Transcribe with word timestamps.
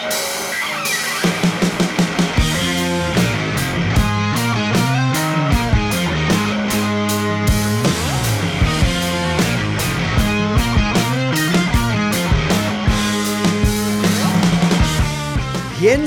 Yins, 0.00 0.14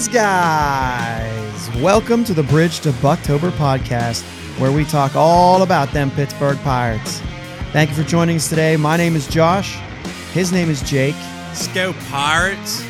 guys. 0.07 1.69
Welcome 1.75 2.23
to 2.23 2.33
the 2.33 2.41
Bridge 2.49 2.79
to 2.79 2.89
Bucktober 2.93 3.51
podcast, 3.51 4.23
where 4.59 4.71
we 4.71 4.85
talk 4.85 5.15
all 5.15 5.61
about 5.61 5.91
them 5.91 6.09
Pittsburgh 6.09 6.57
Pirates. 6.59 7.19
Thank 7.71 7.91
you 7.91 7.95
for 7.95 8.03
joining 8.03 8.37
us 8.37 8.49
today. 8.49 8.75
My 8.75 8.97
name 8.97 9.15
is 9.15 9.27
Josh. 9.27 9.75
His 10.31 10.51
name 10.51 10.71
is 10.71 10.81
Jake. 10.81 11.15
Let's 11.49 11.67
go, 11.67 11.93
Pirates. 12.09 12.83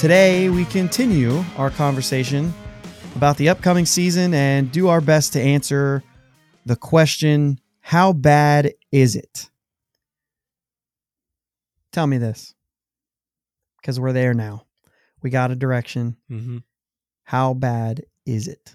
Today, 0.00 0.48
we 0.48 0.64
continue 0.64 1.44
our 1.58 1.68
conversation 1.68 2.54
about 3.16 3.36
the 3.36 3.50
upcoming 3.50 3.84
season 3.84 4.32
and 4.32 4.72
do 4.72 4.88
our 4.88 5.02
best 5.02 5.34
to 5.34 5.40
answer 5.42 6.02
the 6.64 6.74
question 6.74 7.60
how 7.80 8.14
bad 8.14 8.72
is 8.90 9.14
it? 9.14 9.50
Tell 11.92 12.06
me 12.06 12.16
this, 12.16 12.54
because 13.78 14.00
we're 14.00 14.14
there 14.14 14.32
now. 14.32 14.64
We 15.20 15.28
got 15.28 15.50
a 15.50 15.54
direction. 15.54 16.16
Mm-hmm. 16.30 16.58
How 17.24 17.52
bad 17.52 18.06
is 18.24 18.48
it? 18.48 18.74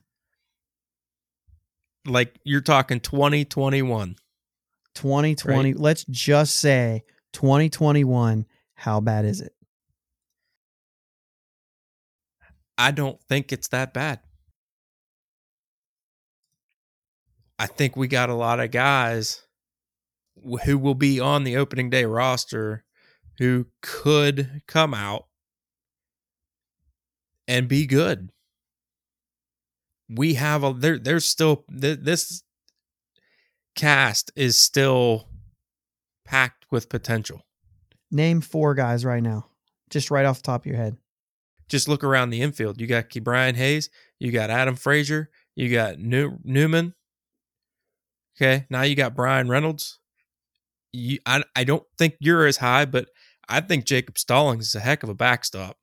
Like 2.05 2.35
you're 2.43 2.61
talking 2.61 2.99
2021. 2.99 4.15
2020. 4.93 5.73
Right. 5.73 5.81
Let's 5.81 6.05
just 6.05 6.57
say 6.57 7.03
2021. 7.33 8.45
How 8.75 8.99
bad 8.99 9.25
is 9.25 9.41
it? 9.41 9.54
I 12.77 12.91
don't 12.91 13.21
think 13.29 13.51
it's 13.51 13.69
that 13.69 13.93
bad. 13.93 14.19
I 17.57 17.67
think 17.67 17.95
we 17.95 18.07
got 18.07 18.29
a 18.29 18.35
lot 18.35 18.59
of 18.59 18.71
guys 18.71 19.41
who 20.65 20.77
will 20.77 20.95
be 20.95 21.19
on 21.19 21.43
the 21.43 21.55
opening 21.57 21.89
day 21.89 22.05
roster 22.05 22.83
who 23.37 23.67
could 23.81 24.61
come 24.67 24.93
out 24.93 25.27
and 27.47 27.67
be 27.67 27.85
good. 27.85 28.29
We 30.09 30.35
have 30.35 30.63
a 30.63 30.73
there 30.73 30.99
there's 30.99 31.25
still 31.25 31.65
th- 31.79 31.99
this 32.01 32.43
cast 33.75 34.31
is 34.35 34.57
still 34.57 35.29
packed 36.25 36.65
with 36.69 36.89
potential. 36.89 37.41
Name 38.11 38.41
four 38.41 38.75
guys 38.75 39.03
right 39.03 39.23
now, 39.23 39.47
just 39.89 40.11
right 40.11 40.25
off 40.25 40.37
the 40.37 40.43
top 40.43 40.61
of 40.61 40.65
your 40.67 40.77
head. 40.77 40.97
Just 41.67 41.87
look 41.87 42.03
around 42.03 42.29
the 42.29 42.41
infield. 42.41 42.79
You 42.79 42.87
got 42.87 43.05
Brian 43.23 43.55
Hayes, 43.55 43.89
you 44.19 44.31
got 44.31 44.49
Adam 44.49 44.75
Frazier, 44.75 45.29
you 45.55 45.69
got 45.69 45.97
New- 45.99 46.37
Newman. 46.43 46.93
Okay, 48.37 48.65
now 48.69 48.81
you 48.83 48.95
got 48.95 49.15
Bryan 49.15 49.47
Reynolds. 49.47 49.99
You, 50.93 51.19
I 51.25 51.43
I 51.55 51.63
don't 51.63 51.83
think 51.97 52.15
you're 52.19 52.45
as 52.45 52.57
high, 52.57 52.85
but 52.85 53.09
I 53.49 53.61
think 53.61 53.85
Jacob 53.85 54.17
Stallings 54.17 54.67
is 54.67 54.75
a 54.75 54.79
heck 54.79 55.03
of 55.03 55.09
a 55.09 55.13
backstop. 55.15 55.77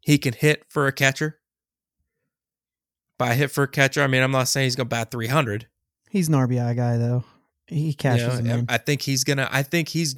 He 0.00 0.18
can 0.18 0.34
hit 0.34 0.64
for 0.68 0.86
a 0.86 0.92
catcher. 0.92 1.38
By 3.18 3.34
hit 3.34 3.50
for 3.50 3.64
a 3.64 3.68
catcher, 3.68 4.02
I 4.02 4.06
mean 4.06 4.22
I'm 4.22 4.30
not 4.30 4.48
saying 4.48 4.66
he's 4.66 4.76
gonna 4.76 4.88
bat 4.88 5.10
300. 5.10 5.66
He's 6.10 6.28
an 6.28 6.34
RBI 6.34 6.76
guy 6.76 6.96
though. 6.96 7.24
He 7.66 7.88
You 7.88 7.94
cashes 7.94 8.40
know, 8.40 8.56
them. 8.56 8.66
I 8.68 8.78
think 8.78 9.02
he's 9.02 9.24
gonna. 9.24 9.48
I 9.50 9.62
think 9.62 9.88
he's 9.88 10.14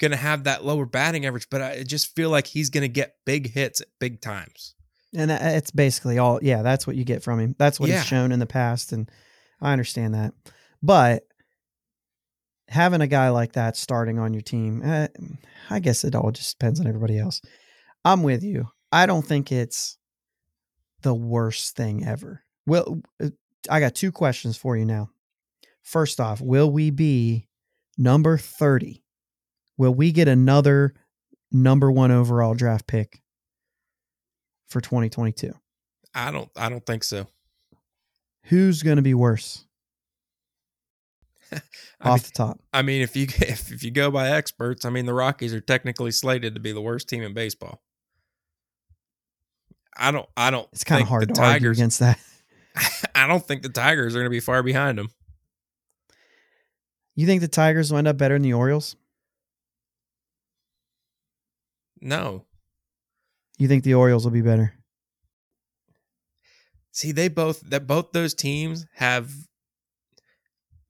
gonna 0.00 0.16
have 0.16 0.44
that 0.44 0.64
lower 0.64 0.86
batting 0.86 1.24
average, 1.26 1.46
but 1.50 1.62
I 1.62 1.82
just 1.84 2.14
feel 2.16 2.30
like 2.30 2.46
he's 2.48 2.70
gonna 2.70 2.88
get 2.88 3.14
big 3.24 3.52
hits 3.52 3.80
at 3.80 3.86
big 4.00 4.20
times. 4.20 4.74
and 5.14 5.30
it's 5.30 5.70
basically 5.72 6.18
all. 6.18 6.38
Yeah, 6.42 6.62
that's 6.62 6.86
what 6.86 6.94
you 6.96 7.04
get 7.04 7.22
from 7.22 7.38
him. 7.40 7.54
That's 7.58 7.78
what 7.80 7.88
Yeah. 7.88 7.98
he's 7.98 8.06
shown 8.06 8.30
in 8.32 8.38
the 8.38 8.46
past, 8.46 8.92
and 8.92 9.10
I 9.60 9.72
understand 9.72 10.14
that. 10.14 10.32
But 10.82 11.24
having 12.68 13.00
a 13.00 13.06
guy 13.08 13.28
like 13.30 13.52
that 13.54 13.76
starting 13.76 14.18
on 14.20 14.32
your 14.32 14.42
team, 14.42 14.82
eh, 14.84 15.08
I 15.68 15.80
guess 15.80 16.04
it 16.04 16.14
all 16.14 16.30
just 16.30 16.58
depends 16.58 16.78
on 16.80 16.86
everybody 16.86 17.18
else. 17.18 17.40
I'm 18.04 18.22
with 18.22 18.42
you. 18.44 18.68
I 18.92 19.06
don't 19.06 19.26
think 19.26 19.50
it's 19.50 19.98
the 21.02 21.14
worst 21.14 21.76
thing 21.76 22.04
ever. 22.06 22.44
Well, 22.66 23.00
uh, 23.20 23.30
I 23.68 23.80
got 23.80 23.94
two 23.96 24.12
questions 24.12 24.56
for 24.56 24.76
you 24.76 24.84
now. 24.84 25.10
First 25.82 26.20
off, 26.20 26.40
will 26.40 26.70
we 26.70 26.90
be 26.90 27.48
number 27.98 28.38
30? 28.38 29.02
Will 29.80 29.94
we 29.94 30.12
get 30.12 30.28
another 30.28 30.92
number 31.50 31.90
one 31.90 32.10
overall 32.10 32.52
draft 32.52 32.86
pick 32.86 33.22
for 34.68 34.82
2022? 34.82 35.54
I 36.14 36.30
don't. 36.30 36.50
I 36.54 36.68
don't 36.68 36.84
think 36.84 37.02
so. 37.02 37.26
Who's 38.42 38.82
going 38.82 38.96
to 38.96 39.02
be 39.02 39.14
worse 39.14 39.64
off 41.52 41.62
mean, 42.04 42.16
the 42.18 42.30
top? 42.34 42.60
I 42.74 42.82
mean, 42.82 43.00
if 43.00 43.16
you 43.16 43.22
if, 43.38 43.72
if 43.72 43.82
you 43.82 43.90
go 43.90 44.10
by 44.10 44.28
experts, 44.28 44.84
I 44.84 44.90
mean, 44.90 45.06
the 45.06 45.14
Rockies 45.14 45.54
are 45.54 45.62
technically 45.62 46.10
slated 46.10 46.52
to 46.56 46.60
be 46.60 46.72
the 46.72 46.82
worst 46.82 47.08
team 47.08 47.22
in 47.22 47.32
baseball. 47.32 47.80
I 49.96 50.10
don't. 50.10 50.28
I 50.36 50.50
don't. 50.50 50.68
It's 50.74 50.84
kind 50.84 51.00
of 51.00 51.08
hard 51.08 51.34
to 51.34 51.42
argue 51.42 51.70
against 51.70 52.00
that. 52.00 52.18
I 53.14 53.26
don't 53.26 53.48
think 53.48 53.62
the 53.62 53.70
Tigers 53.70 54.14
are 54.14 54.18
going 54.18 54.26
to 54.26 54.30
be 54.30 54.40
far 54.40 54.62
behind 54.62 54.98
them. 54.98 55.08
You 57.16 57.24
think 57.24 57.40
the 57.40 57.48
Tigers 57.48 57.90
will 57.90 57.96
end 57.96 58.08
up 58.08 58.18
better 58.18 58.34
than 58.34 58.42
the 58.42 58.52
Orioles? 58.52 58.94
No. 62.00 62.46
You 63.58 63.68
think 63.68 63.84
the 63.84 63.94
Orioles 63.94 64.24
will 64.24 64.32
be 64.32 64.40
better? 64.40 64.74
See, 66.92 67.12
they 67.12 67.28
both 67.28 67.60
that 67.70 67.86
both 67.86 68.12
those 68.12 68.34
teams 68.34 68.86
have 68.94 69.30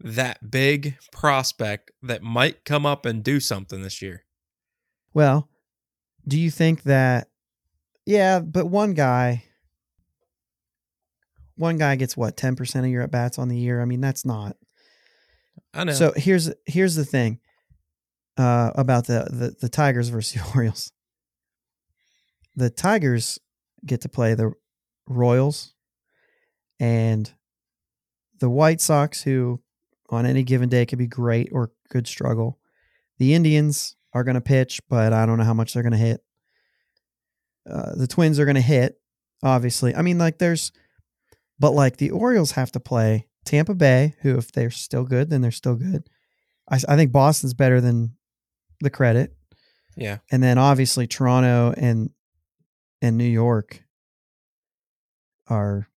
that 0.01 0.51
big 0.51 0.97
prospect 1.13 1.91
that 2.03 2.23
might 2.23 2.65
come 2.65 2.87
up 2.87 3.05
and 3.05 3.23
do 3.23 3.39
something 3.39 3.83
this 3.83 4.01
year. 4.01 4.25
Well, 5.13 5.49
do 6.27 6.39
you 6.39 6.51
think 6.51 6.85
that? 6.85 7.29
Yeah, 8.07 8.41
but 8.41 8.67
one 8.67 8.95
guy, 8.95 9.45
one 11.57 11.77
guy 11.77 11.97
gets 11.97 12.17
what 12.17 12.37
ten 12.37 12.57
percent 12.57 12.87
of 12.87 12.93
your 12.93 13.03
at 13.03 13.11
bats 13.11 13.39
on 13.39 13.49
the 13.49 13.59
year. 13.59 13.83
I 13.83 13.85
mean, 13.85 14.01
that's 14.01 14.25
not. 14.25 14.57
I 15.75 15.85
know. 15.85 15.93
So 15.93 16.13
here's 16.17 16.51
here's 16.67 16.95
the 16.95 17.05
thing 17.05 17.41
uh, 18.37 18.71
about 18.75 19.07
the, 19.07 19.27
the 19.31 19.55
the 19.61 19.69
Tigers 19.69 20.09
versus 20.09 20.41
the 20.41 20.49
Orioles. 20.55 20.93
The 22.61 22.69
Tigers 22.69 23.39
get 23.87 24.03
to 24.03 24.11
play 24.11 24.35
the 24.35 24.53
Royals 25.09 25.73
and 26.79 27.33
the 28.39 28.51
White 28.51 28.83
Sox, 28.83 29.23
who 29.23 29.63
on 30.11 30.27
any 30.27 30.43
given 30.43 30.69
day 30.69 30.85
could 30.85 30.99
be 30.99 31.07
great 31.07 31.49
or 31.53 31.73
could 31.89 32.07
struggle. 32.07 32.59
The 33.19 33.33
Indians 33.33 33.97
are 34.13 34.25
going 34.25 34.35
to 34.35 34.43
pitch, 34.43 34.83
but 34.91 35.15
I 35.15 35.25
don't 35.25 35.39
know 35.39 35.45
how 35.45 35.55
much 35.55 35.73
they're 35.73 35.83
going 35.83 35.93
to 35.93 35.99
hit. 35.99 36.21
Uh, 37.67 37.95
the 37.95 38.07
Twins 38.07 38.39
are 38.39 38.45
going 38.45 38.57
to 38.57 38.61
hit, 38.61 39.01
obviously. 39.43 39.97
I 39.97 40.03
mean, 40.03 40.19
like 40.19 40.37
there's, 40.37 40.71
but 41.59 41.71
like 41.71 41.97
the 41.97 42.11
Orioles 42.11 42.53
have 42.53 42.73
to 42.73 42.81
play 42.81 43.27
Tampa 43.47 43.75
Bay, 43.75 44.17
who 44.21 44.37
if 44.37 44.53
they're 44.53 44.71
still 44.71 45.05
good, 45.05 45.31
then 45.31 45.41
they're 45.41 45.51
still 45.51 45.77
good. 45.77 46.11
I, 46.71 46.79
I 46.87 46.97
think 46.97 47.11
Boston's 47.11 47.55
better 47.55 47.81
than 47.81 48.17
the 48.83 48.91
credit, 48.91 49.35
yeah. 49.97 50.19
and 50.31 50.43
then 50.43 50.59
obviously 50.59 51.07
Toronto 51.07 51.73
and 51.79 52.11
and 53.03 53.17
New 53.19 53.25
York 53.25 53.83
are 55.49 55.89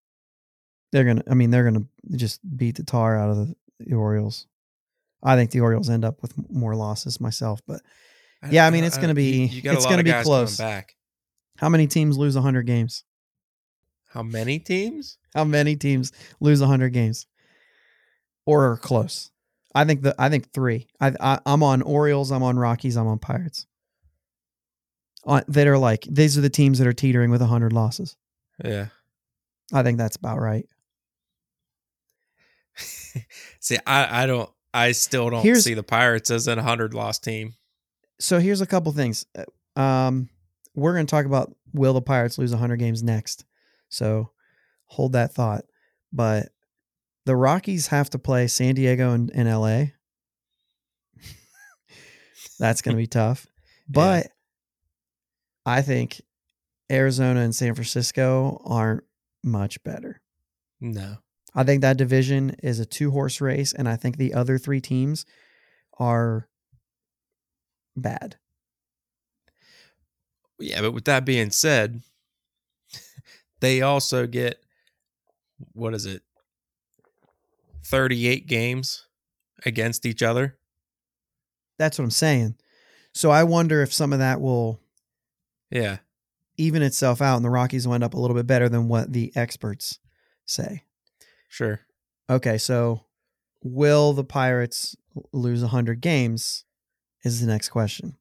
they're 0.92 1.04
gonna. 1.06 1.24
I 1.30 1.34
mean, 1.34 1.50
they're 1.52 1.64
gonna 1.64 1.86
just 2.16 2.40
beat 2.58 2.76
the 2.76 2.84
tar 2.84 3.18
out 3.18 3.30
of 3.32 3.38
the, 3.38 3.56
the 3.80 3.96
Orioles. 3.96 4.48
I 5.24 5.36
think 5.36 5.52
the 5.52 5.62
Orioles 5.62 5.90
end 5.90 6.06
up 6.06 6.22
with 6.22 6.34
more 6.52 6.76
losses 6.76 7.20
myself, 7.22 7.62
but 7.66 7.82
Yeah, 8.50 8.68
I 8.68 8.70
mean, 8.72 8.84
it's 8.84 8.98
gonna 8.98 9.14
be- 9.14 9.46
you- 9.46 9.46
you 9.48 9.62
got 9.62 9.72
a 9.72 9.76
it's 9.78 9.86
lot 9.86 9.92
gonna 9.92 10.00
of 10.02 10.06
be 10.06 10.24
close. 10.24 10.58
Back. 10.58 10.96
how 11.58 11.70
many 11.70 11.88
teams 11.88 12.18
lose 12.18 12.36
100 12.36 12.64
games? 12.64 13.04
How 14.10 14.22
many 14.22 14.60
teams? 14.60 15.18
How 15.34 15.44
many 15.46 15.76
teams 15.76 16.12
lose 16.40 16.60
100 16.62 16.90
games 16.90 17.26
or 18.46 18.72
are 18.72 18.78
close? 18.78 19.32
I 19.74 19.86
think 19.86 20.04
the 20.04 20.14
I 20.20 20.30
think 20.30 20.52
3. 20.52 20.86
I, 21.02 21.14
I 21.20 21.40
I'm 21.46 21.64
on 21.64 21.82
Orioles, 21.82 22.32
I'm 22.32 22.44
on 22.44 22.58
Rockies, 22.60 22.98
I'm 22.98 23.08
on 23.08 23.18
Pirates. 23.18 23.66
On, 25.26 25.42
that 25.48 25.68
are 25.68 25.78
like 25.78 26.06
these 26.10 26.38
are 26.38 26.42
the 26.42 26.50
teams 26.50 26.80
that 26.80 26.88
are 26.88 26.94
teetering 26.94 27.32
with 27.32 27.42
100 27.42 27.72
losses. 27.74 28.16
Yeah. 28.64 28.88
I 29.74 29.82
think 29.84 29.98
that's 29.98 30.18
about 30.18 30.40
right. 30.40 30.66
See, 33.60 33.78
I, 33.86 34.24
I 34.24 34.26
don't. 34.26 34.50
I 34.74 34.92
still 34.92 35.30
don't 35.30 35.44
Here's- 35.44 35.64
see 35.64 35.76
the 35.76 35.84
Pirates 35.84 36.32
as 36.32 36.48
a 36.48 36.62
hundred 36.62 36.94
loss 36.94 37.20
team. 37.20 37.54
So 38.20 38.40
here's 38.40 38.62
a 38.62 38.66
couple 38.66 38.92
things. 38.92 39.26
Uh, 39.36 39.80
Um 39.80 40.30
we're 40.76 40.94
going 40.94 41.06
to 41.06 41.12
talk 41.12 41.26
about 41.28 41.56
will 41.74 41.94
the 41.94 42.02
Pirates 42.02 42.40
lose 42.40 42.50
100 42.52 42.78
games 42.78 43.04
next. 43.04 43.46
So 43.90 44.32
hold 44.86 45.14
that 45.14 45.34
thought. 45.36 45.66
But 46.12 46.50
the 47.26 47.36
Rockies 47.36 47.88
have 47.88 48.10
to 48.12 48.20
play 48.20 48.48
San 48.48 48.74
Diego 48.74 49.12
and, 49.12 49.30
and 49.36 49.48
LA. 49.48 49.92
That's 52.60 52.82
going 52.82 52.96
to 52.96 53.02
be 53.02 53.08
tough. 53.08 53.46
But 53.90 54.28
I 55.66 55.82
think 55.82 56.22
Arizona 56.92 57.42
and 57.42 57.56
San 57.56 57.74
Francisco 57.76 58.62
aren't 58.66 59.04
much 59.44 59.82
better. 59.84 60.22
No. 60.82 61.18
I 61.56 61.64
think 61.64 61.82
that 61.82 61.98
division 61.98 62.56
is 62.64 62.80
a 62.80 62.86
two 62.86 63.12
horse 63.12 63.40
race, 63.40 63.74
and 63.74 63.88
I 63.88 63.96
think 63.96 64.18
the 64.18 64.34
other 64.34 64.58
three 64.58 64.82
teams 64.82 65.26
are 66.00 66.50
bad. 67.96 68.38
Yeah, 70.60 70.82
but 70.82 70.92
with 70.92 71.06
that 71.06 71.26
being 71.26 71.52
said, 71.52 72.02
they 73.60 73.82
also 73.82 74.28
get 74.28 74.64
what 75.74 75.94
is 75.94 76.06
it? 76.06 76.22
38 77.86 78.48
games 78.48 79.08
against 79.66 80.06
each 80.06 80.24
other. 80.24 80.58
That's 81.78 81.98
what 81.98 82.06
I'm 82.06 82.12
saying. 82.12 82.56
So 83.14 83.30
I 83.32 83.44
wonder 83.44 83.82
if 83.82 83.94
some 83.94 84.14
of 84.14 84.20
that 84.20 84.42
will 84.42 84.80
Yeah. 85.74 85.98
even 86.58 86.82
itself 86.84 87.22
out 87.22 87.36
and 87.36 87.44
the 87.46 87.50
Rockies 87.50 87.88
will 87.88 87.96
end 87.96 88.04
up 88.04 88.14
a 88.14 88.20
little 88.20 88.36
bit 88.36 88.48
better 88.48 88.70
than 88.70 88.88
what 88.88 89.12
the 89.12 89.32
experts 89.36 90.00
say. 90.46 90.84
Sure. 91.50 91.80
Okay, 92.30 92.58
so 92.58 93.06
will 93.64 94.14
the 94.14 94.24
Pirates 94.24 94.96
lose 95.32 95.62
100 95.62 96.00
games? 96.02 96.64
Is 97.24 97.40
the 97.42 97.48
next 97.48 97.70
question. 97.70 98.18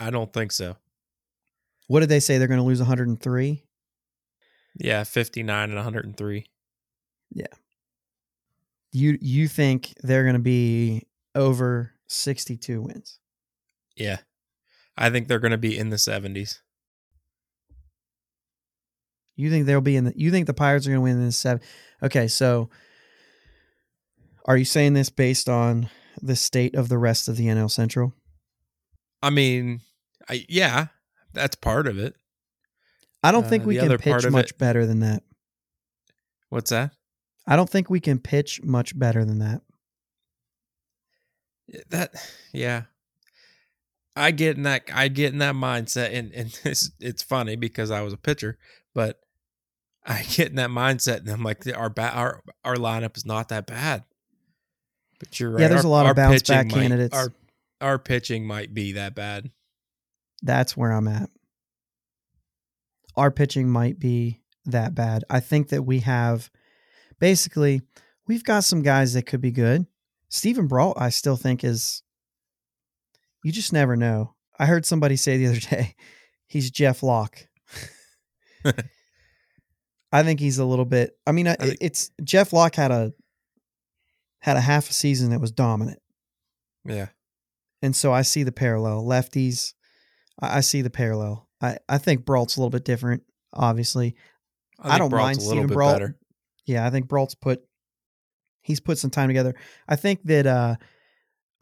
I 0.00 0.10
don't 0.10 0.32
think 0.32 0.50
so. 0.52 0.76
What 1.86 2.00
did 2.00 2.08
they 2.08 2.18
say? 2.20 2.38
They're 2.38 2.48
going 2.48 2.58
to 2.58 2.64
lose 2.66 2.80
103? 2.80 3.62
Yeah, 4.76 5.04
59 5.04 5.64
and 5.64 5.74
103. 5.76 6.46
Yeah. 7.30 7.46
You 8.90 9.16
you 9.20 9.46
think 9.48 9.94
they're 10.02 10.24
going 10.24 10.34
to 10.34 10.40
be 10.40 11.06
over 11.34 11.92
62 12.08 12.82
wins? 12.82 13.20
Yeah. 13.96 14.18
I 14.96 15.10
think 15.10 15.28
they're 15.28 15.38
going 15.40 15.50
to 15.52 15.58
be 15.58 15.76
in 15.76 15.90
the 15.90 15.96
70s. 15.96 16.58
You 19.36 19.50
think 19.50 19.66
they'll 19.66 19.80
be 19.80 19.96
in 19.96 20.04
the 20.04 20.12
you 20.16 20.30
think 20.30 20.46
the 20.46 20.54
Pirates 20.54 20.86
are 20.86 20.90
going 20.90 20.98
to 20.98 21.02
win 21.02 21.16
in 21.18 21.26
the 21.26 21.32
7 21.32 21.60
Okay, 22.02 22.28
so 22.28 22.70
are 24.46 24.56
you 24.56 24.64
saying 24.64 24.92
this 24.94 25.10
based 25.10 25.48
on 25.48 25.88
the 26.22 26.36
state 26.36 26.74
of 26.76 26.88
the 26.88 26.98
rest 26.98 27.28
of 27.28 27.36
the 27.36 27.46
NL 27.46 27.70
Central? 27.70 28.12
I 29.22 29.30
mean, 29.30 29.80
I 30.28 30.44
yeah, 30.48 30.86
that's 31.32 31.56
part 31.56 31.86
of 31.88 31.98
it. 31.98 32.14
I 33.24 33.32
don't 33.32 33.44
Uh, 33.44 33.48
think 33.48 33.64
we 33.66 33.76
can 33.76 33.96
pitch 33.98 34.26
much 34.30 34.50
it- 34.50 34.58
better 34.58 34.86
than 34.86 35.00
that. 35.00 35.22
What's 36.50 36.70
that? 36.70 36.92
I 37.46 37.56
don't 37.56 37.68
think 37.68 37.90
we 37.90 38.00
can 38.00 38.20
pitch 38.20 38.62
much 38.62 38.96
better 38.98 39.24
than 39.24 39.38
that. 39.40 39.62
That 41.90 42.12
yeah. 42.52 42.84
I 44.16 44.30
get 44.30 44.56
in 44.56 44.62
that 44.64 44.84
I 44.92 45.08
get 45.08 45.32
in 45.32 45.38
that 45.38 45.54
mindset 45.54 46.14
and 46.16 46.32
and 46.32 46.58
it's 46.64 46.90
it's 47.00 47.22
funny 47.22 47.56
because 47.56 47.90
I 47.90 48.02
was 48.02 48.12
a 48.12 48.16
pitcher, 48.18 48.58
but 48.94 49.20
I 50.06 50.22
get 50.22 50.48
in 50.50 50.56
that 50.56 50.70
mindset 50.70 51.18
and 51.18 51.28
I'm 51.30 51.42
like 51.42 51.66
our 51.76 51.90
ba- 51.90 52.12
our 52.14 52.42
our 52.64 52.76
lineup 52.76 53.16
is 53.16 53.26
not 53.26 53.48
that 53.48 53.66
bad. 53.66 54.04
But 55.18 55.38
you're 55.40 55.50
right. 55.50 55.60
Yeah, 55.62 55.68
there's 55.68 55.84
our- 55.84 55.86
a 55.86 55.90
lot 55.90 56.02
of 56.06 56.08
our 56.08 56.14
bounce 56.14 56.42
pitching 56.42 56.54
back 56.56 56.66
might- 56.66 56.74
candidates. 56.74 57.16
Our 57.16 57.32
our 57.80 57.98
pitching 57.98 58.46
might 58.46 58.72
be 58.72 58.92
that 58.92 59.14
bad. 59.14 59.50
That's 60.42 60.76
where 60.76 60.92
I'm 60.92 61.08
at. 61.08 61.30
Our 63.16 63.30
pitching 63.30 63.68
might 63.68 63.98
be 63.98 64.40
that 64.64 64.94
bad. 64.94 65.24
I 65.30 65.40
think 65.40 65.68
that 65.68 65.82
we 65.84 66.00
have 66.00 66.50
basically 67.18 67.82
we've 68.26 68.44
got 68.44 68.64
some 68.64 68.82
guys 68.82 69.12
that 69.14 69.24
could 69.26 69.40
be 69.40 69.50
good. 69.52 69.86
Steven 70.28 70.66
Brault, 70.66 70.96
I 71.00 71.10
still 71.10 71.36
think 71.36 71.62
is 71.62 72.02
you 73.44 73.52
just 73.52 73.72
never 73.72 73.94
know. 73.94 74.34
I 74.58 74.66
heard 74.66 74.84
somebody 74.84 75.14
say 75.16 75.36
the 75.36 75.46
other 75.46 75.60
day, 75.70 75.94
he's 76.48 76.70
Jeff 76.72 77.02
Locke. 77.04 77.46
I 80.12 80.22
think 80.22 80.40
he's 80.40 80.58
a 80.58 80.64
little 80.64 80.84
bit. 80.84 81.16
I 81.26 81.32
mean, 81.32 81.48
I 81.48 81.54
think- 81.54 81.78
it's 81.80 82.10
Jeff 82.22 82.52
Locke 82.52 82.74
had 82.76 82.90
a 82.90 83.12
had 84.40 84.56
a 84.56 84.60
half 84.60 84.90
a 84.90 84.92
season 84.92 85.30
that 85.30 85.40
was 85.40 85.50
dominant. 85.52 86.00
Yeah. 86.84 87.08
And 87.82 87.96
so 87.96 88.12
I 88.12 88.22
see 88.22 88.42
the 88.42 88.52
parallel. 88.52 89.02
Lefties, 89.04 89.72
I, 90.40 90.58
I 90.58 90.60
see 90.60 90.82
the 90.82 90.90
parallel. 90.90 91.48
I, 91.62 91.78
I 91.88 91.98
think 91.98 92.24
Brault's 92.26 92.56
a 92.56 92.60
little 92.60 92.70
bit 92.70 92.84
different, 92.84 93.22
obviously. 93.54 94.16
I 94.78 94.88
think 94.90 94.98
don't 94.98 95.08
Brault's 95.10 95.26
mind 95.26 95.38
a 95.38 95.40
little 95.40 95.52
Steven 95.52 95.66
bit 95.68 95.74
Brault. 95.74 95.94
better. 95.94 96.18
Yeah, 96.66 96.86
I 96.86 96.90
think 96.90 97.08
Brault's 97.08 97.34
put 97.34 97.62
he's 98.62 98.80
put 98.80 98.98
some 98.98 99.10
time 99.10 99.28
together. 99.28 99.54
I 99.88 99.96
think 99.96 100.22
that 100.24 100.46
uh 100.46 100.76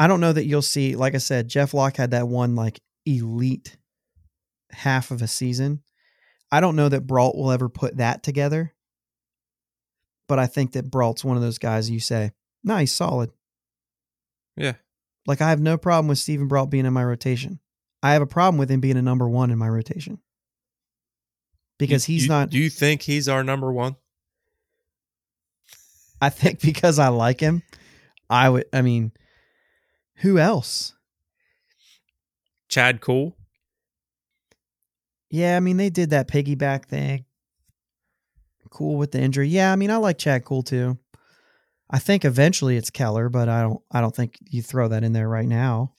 I 0.03 0.09
don't 0.09 0.21
know 0.21 0.33
that 0.33 0.47
you'll 0.47 0.63
see, 0.63 0.97
like 0.97 1.15
I 1.15 1.19
said, 1.19 1.47
Jeff 1.49 1.75
Locke 1.75 1.97
had 1.97 2.11
that 2.11 2.27
one 2.27 2.57
like 2.57 2.81
elite 3.07 3.77
half 4.71 5.13
of 5.13 5.23
a 5.23 5.29
season. 5.29 5.83
I 6.51 6.61
don't 6.61 6.75
know 6.75 6.89
that 6.89 7.07
Brault 7.07 7.37
will 7.37 7.53
ever 7.53 7.69
put 7.69 7.99
that 7.99 8.25
together. 8.25 8.73
But 10.27 10.41
I 10.41 10.47
think 10.47 10.73
that 10.73 10.91
Brault's 10.91 11.25
one 11.25 11.37
of 11.37 11.43
those 11.43 11.59
guys 11.59 11.89
you 11.89 12.01
say, 12.01 12.33
no, 12.65 12.79
he's 12.79 12.91
solid. 12.93 13.31
Yeah. 14.57 14.73
Like 15.27 15.41
I 15.41 15.51
have 15.51 15.61
no 15.61 15.79
problem 15.79 16.09
with 16.09 16.19
Steven 16.19 16.49
Brault 16.49 16.69
being 16.71 16.85
in 16.87 16.93
my 16.93 17.05
rotation. 17.05 17.61
I 18.03 18.15
have 18.15 18.23
a 18.23 18.27
problem 18.27 18.59
with 18.59 18.71
him 18.71 18.81
being 18.81 18.97
a 18.97 19.03
number 19.03 19.29
one 19.29 19.51
in 19.53 19.59
my 19.59 19.69
rotation. 19.69 20.19
Because 21.79 22.09
You- 22.09 22.15
he's 22.15 22.23
you- 22.25 22.29
not 22.29 22.51
Do 22.51 22.59
you 22.59 22.71
think 22.71 23.03
he's 23.03 23.29
our 23.29 23.45
number 23.45 23.73
one? 23.73 23.95
I 26.21 26.29
think 26.31 26.61
because 26.63 26.99
I 26.99 27.09
like 27.09 27.39
him, 27.41 27.63
I 28.29 28.49
would 28.49 28.65
I 28.73 28.83
mean, 28.83 29.13
who 30.23 30.39
else? 30.39 30.95
Chad 32.69 33.01
Kuhl? 33.01 33.37
Yeah, 35.31 35.57
I 35.57 35.61
mean 35.61 35.77
they 35.77 35.91
did 35.91 36.11
that 36.11 36.29
piggyback 36.29 36.87
thing. 36.87 37.25
Kuhl 38.71 38.97
with 38.97 39.13
the 39.13 39.21
injury. 39.21 39.49
Yeah, 39.49 39.73
I 39.73 39.77
mean 39.77 39.91
I 39.91 39.97
like 39.97 40.19
Chad 40.19 40.45
Kuhl 40.45 40.63
too. 40.63 40.99
I 41.91 41.99
think 41.99 42.25
eventually 42.25 42.77
it's 42.79 42.89
Keller, 42.91 43.29
but 43.29 43.49
I 43.49 43.63
don't 43.63 43.81
I 43.91 44.01
don't 44.01 44.15
think 44.17 44.39
you 44.49 44.63
throw 44.63 44.89
that 44.89 45.05
in 45.05 45.13
there 45.13 45.29
right 45.29 45.47
now. 45.47 45.93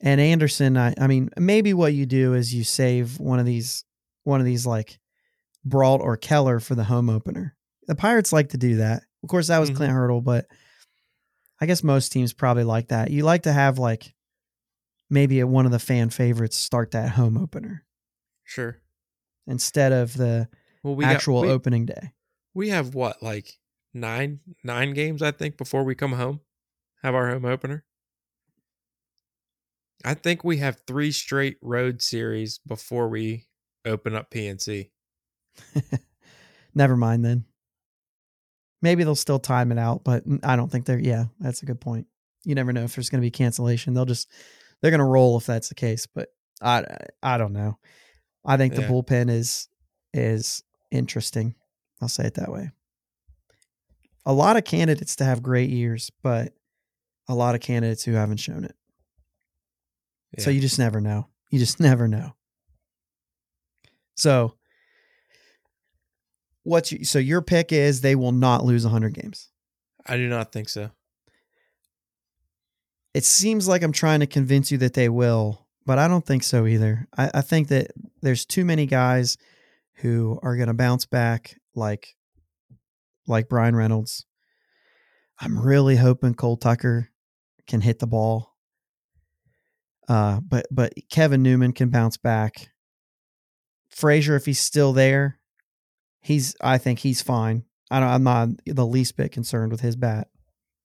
And 0.00 0.20
Anderson, 0.20 0.76
I 0.76 0.94
I 1.00 1.08
mean 1.08 1.30
maybe 1.36 1.74
what 1.74 1.94
you 1.94 2.06
do 2.06 2.34
is 2.34 2.54
you 2.54 2.62
save 2.64 3.18
one 3.18 3.40
of 3.40 3.46
these 3.46 3.84
one 4.24 4.38
of 4.40 4.46
these 4.46 4.64
like 4.66 4.98
Brault 5.64 6.00
or 6.00 6.16
Keller 6.16 6.60
for 6.60 6.74
the 6.76 6.84
home 6.84 7.10
opener. 7.10 7.56
The 7.88 7.96
Pirates 7.96 8.32
like 8.32 8.50
to 8.50 8.58
do 8.58 8.76
that. 8.76 9.02
Of 9.24 9.28
course 9.28 9.48
that 9.48 9.58
was 9.58 9.70
Mhm. 9.70 9.76
Clint 9.76 9.92
Hurdle, 9.92 10.20
but 10.20 10.46
I 11.60 11.66
guess 11.66 11.82
most 11.82 12.12
teams 12.12 12.32
probably 12.32 12.64
like 12.64 12.88
that. 12.88 13.10
You 13.10 13.24
like 13.24 13.42
to 13.42 13.52
have 13.52 13.78
like 13.78 14.14
maybe 15.10 15.42
one 15.44 15.66
of 15.66 15.72
the 15.72 15.78
fan 15.78 16.10
favorites 16.10 16.56
start 16.56 16.90
that 16.92 17.10
home 17.10 17.36
opener 17.36 17.84
Sure. 18.44 18.78
instead 19.46 19.92
of 19.92 20.14
the 20.16 20.48
Well, 20.82 20.96
we 20.96 21.04
actual 21.04 21.40
got, 21.40 21.42
we, 21.42 21.50
opening 21.50 21.86
day. 21.86 22.12
we 22.54 22.68
have 22.70 22.94
what 22.94 23.22
like 23.22 23.58
nine 23.94 24.40
nine 24.62 24.92
games 24.94 25.22
I 25.22 25.30
think 25.30 25.56
before 25.56 25.82
we 25.84 25.94
come 25.94 26.12
home 26.12 26.40
have 27.02 27.14
our 27.14 27.30
home 27.30 27.44
opener. 27.44 27.84
I 30.04 30.14
think 30.14 30.44
we 30.44 30.58
have 30.58 30.82
three 30.86 31.10
straight 31.10 31.58
road 31.60 32.02
series 32.02 32.58
before 32.58 33.08
we 33.08 33.48
open 33.84 34.14
up 34.14 34.30
PNC. 34.30 34.90
Never 36.74 36.96
mind 36.96 37.24
then. 37.24 37.44
Maybe 38.80 39.04
they'll 39.04 39.14
still 39.14 39.38
time 39.38 39.72
it 39.72 39.78
out, 39.78 40.04
but 40.04 40.22
I 40.42 40.56
don't 40.56 40.70
think 40.70 40.86
they're. 40.86 40.98
Yeah, 40.98 41.24
that's 41.40 41.62
a 41.62 41.66
good 41.66 41.80
point. 41.80 42.06
You 42.44 42.54
never 42.54 42.72
know 42.72 42.84
if 42.84 42.94
there's 42.94 43.10
going 43.10 43.20
to 43.20 43.26
be 43.26 43.30
cancellation. 43.30 43.94
They'll 43.94 44.04
just 44.04 44.30
they're 44.80 44.90
going 44.90 45.00
to 45.00 45.04
roll 45.04 45.36
if 45.36 45.46
that's 45.46 45.68
the 45.68 45.74
case. 45.74 46.06
But 46.06 46.28
I 46.62 46.84
I 47.22 47.38
don't 47.38 47.52
know. 47.52 47.78
I 48.44 48.56
think 48.56 48.74
the 48.74 48.82
bullpen 48.82 49.30
is 49.30 49.68
is 50.14 50.62
interesting. 50.90 51.54
I'll 52.00 52.08
say 52.08 52.24
it 52.26 52.34
that 52.34 52.50
way. 52.50 52.70
A 54.24 54.32
lot 54.32 54.56
of 54.56 54.64
candidates 54.64 55.16
to 55.16 55.24
have 55.24 55.42
great 55.42 55.70
years, 55.70 56.10
but 56.22 56.52
a 57.28 57.34
lot 57.34 57.54
of 57.54 57.60
candidates 57.60 58.04
who 58.04 58.12
haven't 58.12 58.38
shown 58.38 58.64
it. 58.64 58.74
So 60.38 60.50
you 60.50 60.60
just 60.60 60.78
never 60.78 61.00
know. 61.00 61.28
You 61.50 61.58
just 61.58 61.80
never 61.80 62.06
know. 62.06 62.34
So 64.14 64.54
what's 66.68 66.92
you, 66.92 67.04
so 67.04 67.18
your 67.18 67.42
pick 67.42 67.72
is 67.72 68.00
they 68.00 68.14
will 68.14 68.32
not 68.32 68.64
lose 68.64 68.84
100 68.84 69.14
games. 69.14 69.48
I 70.06 70.16
do 70.16 70.28
not 70.28 70.52
think 70.52 70.68
so. 70.68 70.90
It 73.14 73.24
seems 73.24 73.66
like 73.66 73.82
I'm 73.82 73.92
trying 73.92 74.20
to 74.20 74.26
convince 74.26 74.70
you 74.70 74.78
that 74.78 74.94
they 74.94 75.08
will, 75.08 75.66
but 75.86 75.98
I 75.98 76.06
don't 76.06 76.24
think 76.24 76.42
so 76.42 76.66
either. 76.66 77.08
I, 77.16 77.30
I 77.34 77.40
think 77.40 77.68
that 77.68 77.90
there's 78.20 78.44
too 78.44 78.64
many 78.64 78.86
guys 78.86 79.38
who 79.94 80.38
are 80.42 80.56
going 80.56 80.68
to 80.68 80.74
bounce 80.74 81.06
back 81.06 81.56
like 81.74 82.14
like 83.26 83.48
Bryan 83.48 83.74
Reynolds. 83.74 84.24
I'm 85.40 85.58
really 85.58 85.96
hoping 85.96 86.34
Cole 86.34 86.56
Tucker 86.56 87.10
can 87.66 87.80
hit 87.80 87.98
the 87.98 88.06
ball. 88.06 88.54
Uh, 90.08 90.40
but 90.40 90.66
but 90.70 90.92
Kevin 91.10 91.42
Newman 91.42 91.72
can 91.72 91.90
bounce 91.90 92.16
back. 92.16 92.70
Frazier, 93.90 94.36
if 94.36 94.46
he's 94.46 94.60
still 94.60 94.92
there, 94.92 95.37
he's 96.20 96.54
I 96.60 96.78
think 96.78 97.00
he's 97.00 97.22
fine. 97.22 97.64
I 97.90 98.00
don't, 98.00 98.08
I'm 98.08 98.22
not 98.22 98.48
the 98.66 98.86
least 98.86 99.16
bit 99.16 99.32
concerned 99.32 99.72
with 99.72 99.80
his 99.80 99.96
bat. 99.96 100.28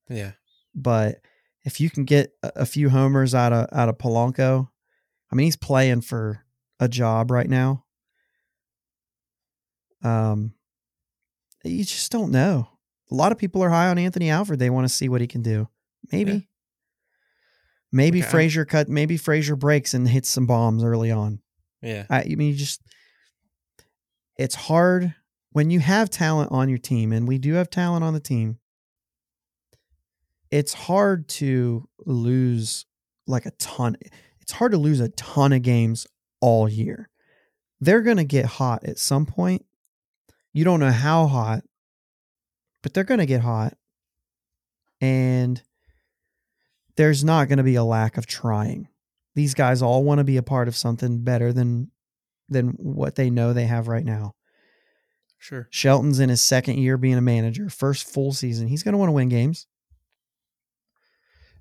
Yeah. 0.09 0.31
But 0.73 1.17
if 1.63 1.79
you 1.79 1.89
can 1.89 2.05
get 2.05 2.31
a, 2.43 2.65
few 2.65 2.89
homers 2.89 3.35
out 3.35 3.53
of 3.53 3.67
out 3.71 3.89
of 3.89 3.97
Polanco, 3.97 4.69
I 5.31 5.35
mean 5.35 5.45
he's 5.45 5.55
playing 5.55 6.01
for 6.01 6.43
a 6.79 6.87
job 6.87 7.31
right 7.31 7.49
now. 7.49 7.85
Um, 10.03 10.53
you 11.63 11.83
just 11.83 12.11
don't 12.11 12.31
know. 12.31 12.67
A 13.11 13.15
lot 13.15 13.31
of 13.31 13.37
people 13.37 13.63
are 13.63 13.69
high 13.69 13.87
on 13.87 13.97
Anthony 13.97 14.29
Alford. 14.29 14.59
They 14.59 14.69
want 14.69 14.85
to 14.85 14.93
see 14.93 15.07
what 15.07 15.21
he 15.21 15.27
can 15.27 15.41
do. 15.41 15.69
Maybe. 16.11 16.31
Yeah. 16.31 16.39
Maybe 17.91 18.21
Okay, 18.21 18.29
Frazier 18.29 18.65
cut. 18.65 18.89
Maybe 18.89 19.17
Frazier 19.17 19.55
breaks 19.55 19.93
and 19.93 20.07
hits 20.07 20.29
some 20.29 20.47
bombs 20.47 20.83
early 20.83 21.11
on. 21.11 21.39
Yeah. 21.81 22.05
I, 22.09 22.21
I 22.21 22.35
mean, 22.35 22.49
you 22.49 22.55
just 22.55 22.81
it's 24.37 24.55
hard 24.55 25.13
when 25.53 25.69
you 25.69 25.79
have 25.79 26.09
talent 26.09 26.51
on 26.51 26.67
your 26.67 26.77
team, 26.77 27.13
and 27.13 27.27
we 27.27 27.37
do 27.37 27.53
have 27.53 27.69
talent 27.69 28.03
on 28.03 28.13
the 28.13 28.19
team. 28.19 28.57
It's 30.51 30.73
hard 30.73 31.27
to 31.29 31.87
lose 32.05 32.85
like 33.27 33.45
a 33.45 33.51
ton. 33.51 33.95
It's 34.41 34.51
hard 34.51 34.71
to 34.73 34.77
lose 34.77 34.99
a 34.99 35.09
ton 35.09 35.53
of 35.53 35.61
games 35.61 36.05
all 36.41 36.67
year. 36.67 37.09
They're 37.79 38.01
going 38.01 38.17
to 38.17 38.23
get 38.23 38.45
hot 38.45 38.83
at 38.83 38.99
some 38.99 39.25
point. 39.25 39.65
You 40.53 40.63
don't 40.63 40.79
know 40.79 40.91
how 40.91 41.27
hot, 41.27 41.63
but 42.81 42.93
they're 42.93 43.03
going 43.03 43.19
to 43.19 43.25
get 43.25 43.41
hot. 43.41 43.75
And 45.01 45.61
there's 46.95 47.23
not 47.23 47.47
going 47.47 47.57
to 47.57 47.63
be 47.63 47.75
a 47.75 47.83
lack 47.83 48.17
of 48.17 48.25
trying. 48.25 48.87
These 49.35 49.53
guys 49.53 49.81
all 49.81 50.03
want 50.03 50.19
to 50.19 50.23
be 50.23 50.37
a 50.37 50.43
part 50.43 50.67
of 50.67 50.75
something 50.75 51.23
better 51.23 51.51
than 51.53 51.91
than 52.49 52.69
what 52.77 53.15
they 53.15 53.29
know 53.29 53.53
they 53.53 53.65
have 53.65 53.87
right 53.87 54.05
now. 54.05 54.35
Sure. 55.43 55.67
Shelton's 55.69 56.21
in 56.21 56.29
his 56.29 56.41
second 56.41 56.77
year 56.77 56.97
being 56.97 57.17
a 57.17 57.21
manager, 57.21 57.67
first 57.69 58.07
full 58.07 58.31
season. 58.31 58.69
He's 58.69 58.81
going 58.81 58.93
to 58.93 58.97
want 58.97 59.09
to 59.09 59.13
win 59.13 59.27
games. 59.27 59.67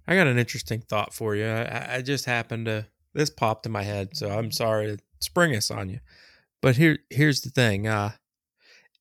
I 0.07 0.15
got 0.15 0.29
an 0.29 0.39
interesting 0.39 0.83
thought 0.83 1.13
for 1.13 1.35
you. 1.35 1.47
I, 1.47 1.97
I 1.97 2.03
just 2.03 2.27
happened 2.27 2.67
to 2.67 2.87
this 3.13 3.29
popped 3.29 3.67
in 3.67 3.73
my 3.73 3.83
head, 3.83 4.17
so 4.17 4.31
I'm 4.31 4.53
sorry 4.53 4.87
to 4.87 4.99
spring 5.19 5.57
us 5.57 5.69
on 5.69 5.89
you. 5.89 5.99
But 6.61 6.77
here 6.77 6.99
here's 7.11 7.41
the 7.41 7.51
thing. 7.51 7.89
Uh 7.89 8.13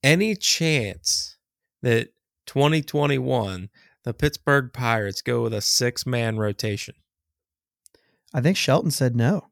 any 0.02 0.36
chance 0.36 1.38
that 1.84 2.08
2021 2.48 3.70
the 4.04 4.16
Pittsburgh 4.16 4.74
Pirates 4.74 5.22
go 5.22 5.44
with 5.44 5.54
a 5.54 5.62
six 5.62 6.08
man 6.08 6.40
rotation? 6.40 6.96
I 8.34 8.42
think 8.42 8.58
Shelton 8.58 8.90
said 8.90 9.16
no. 9.16 9.50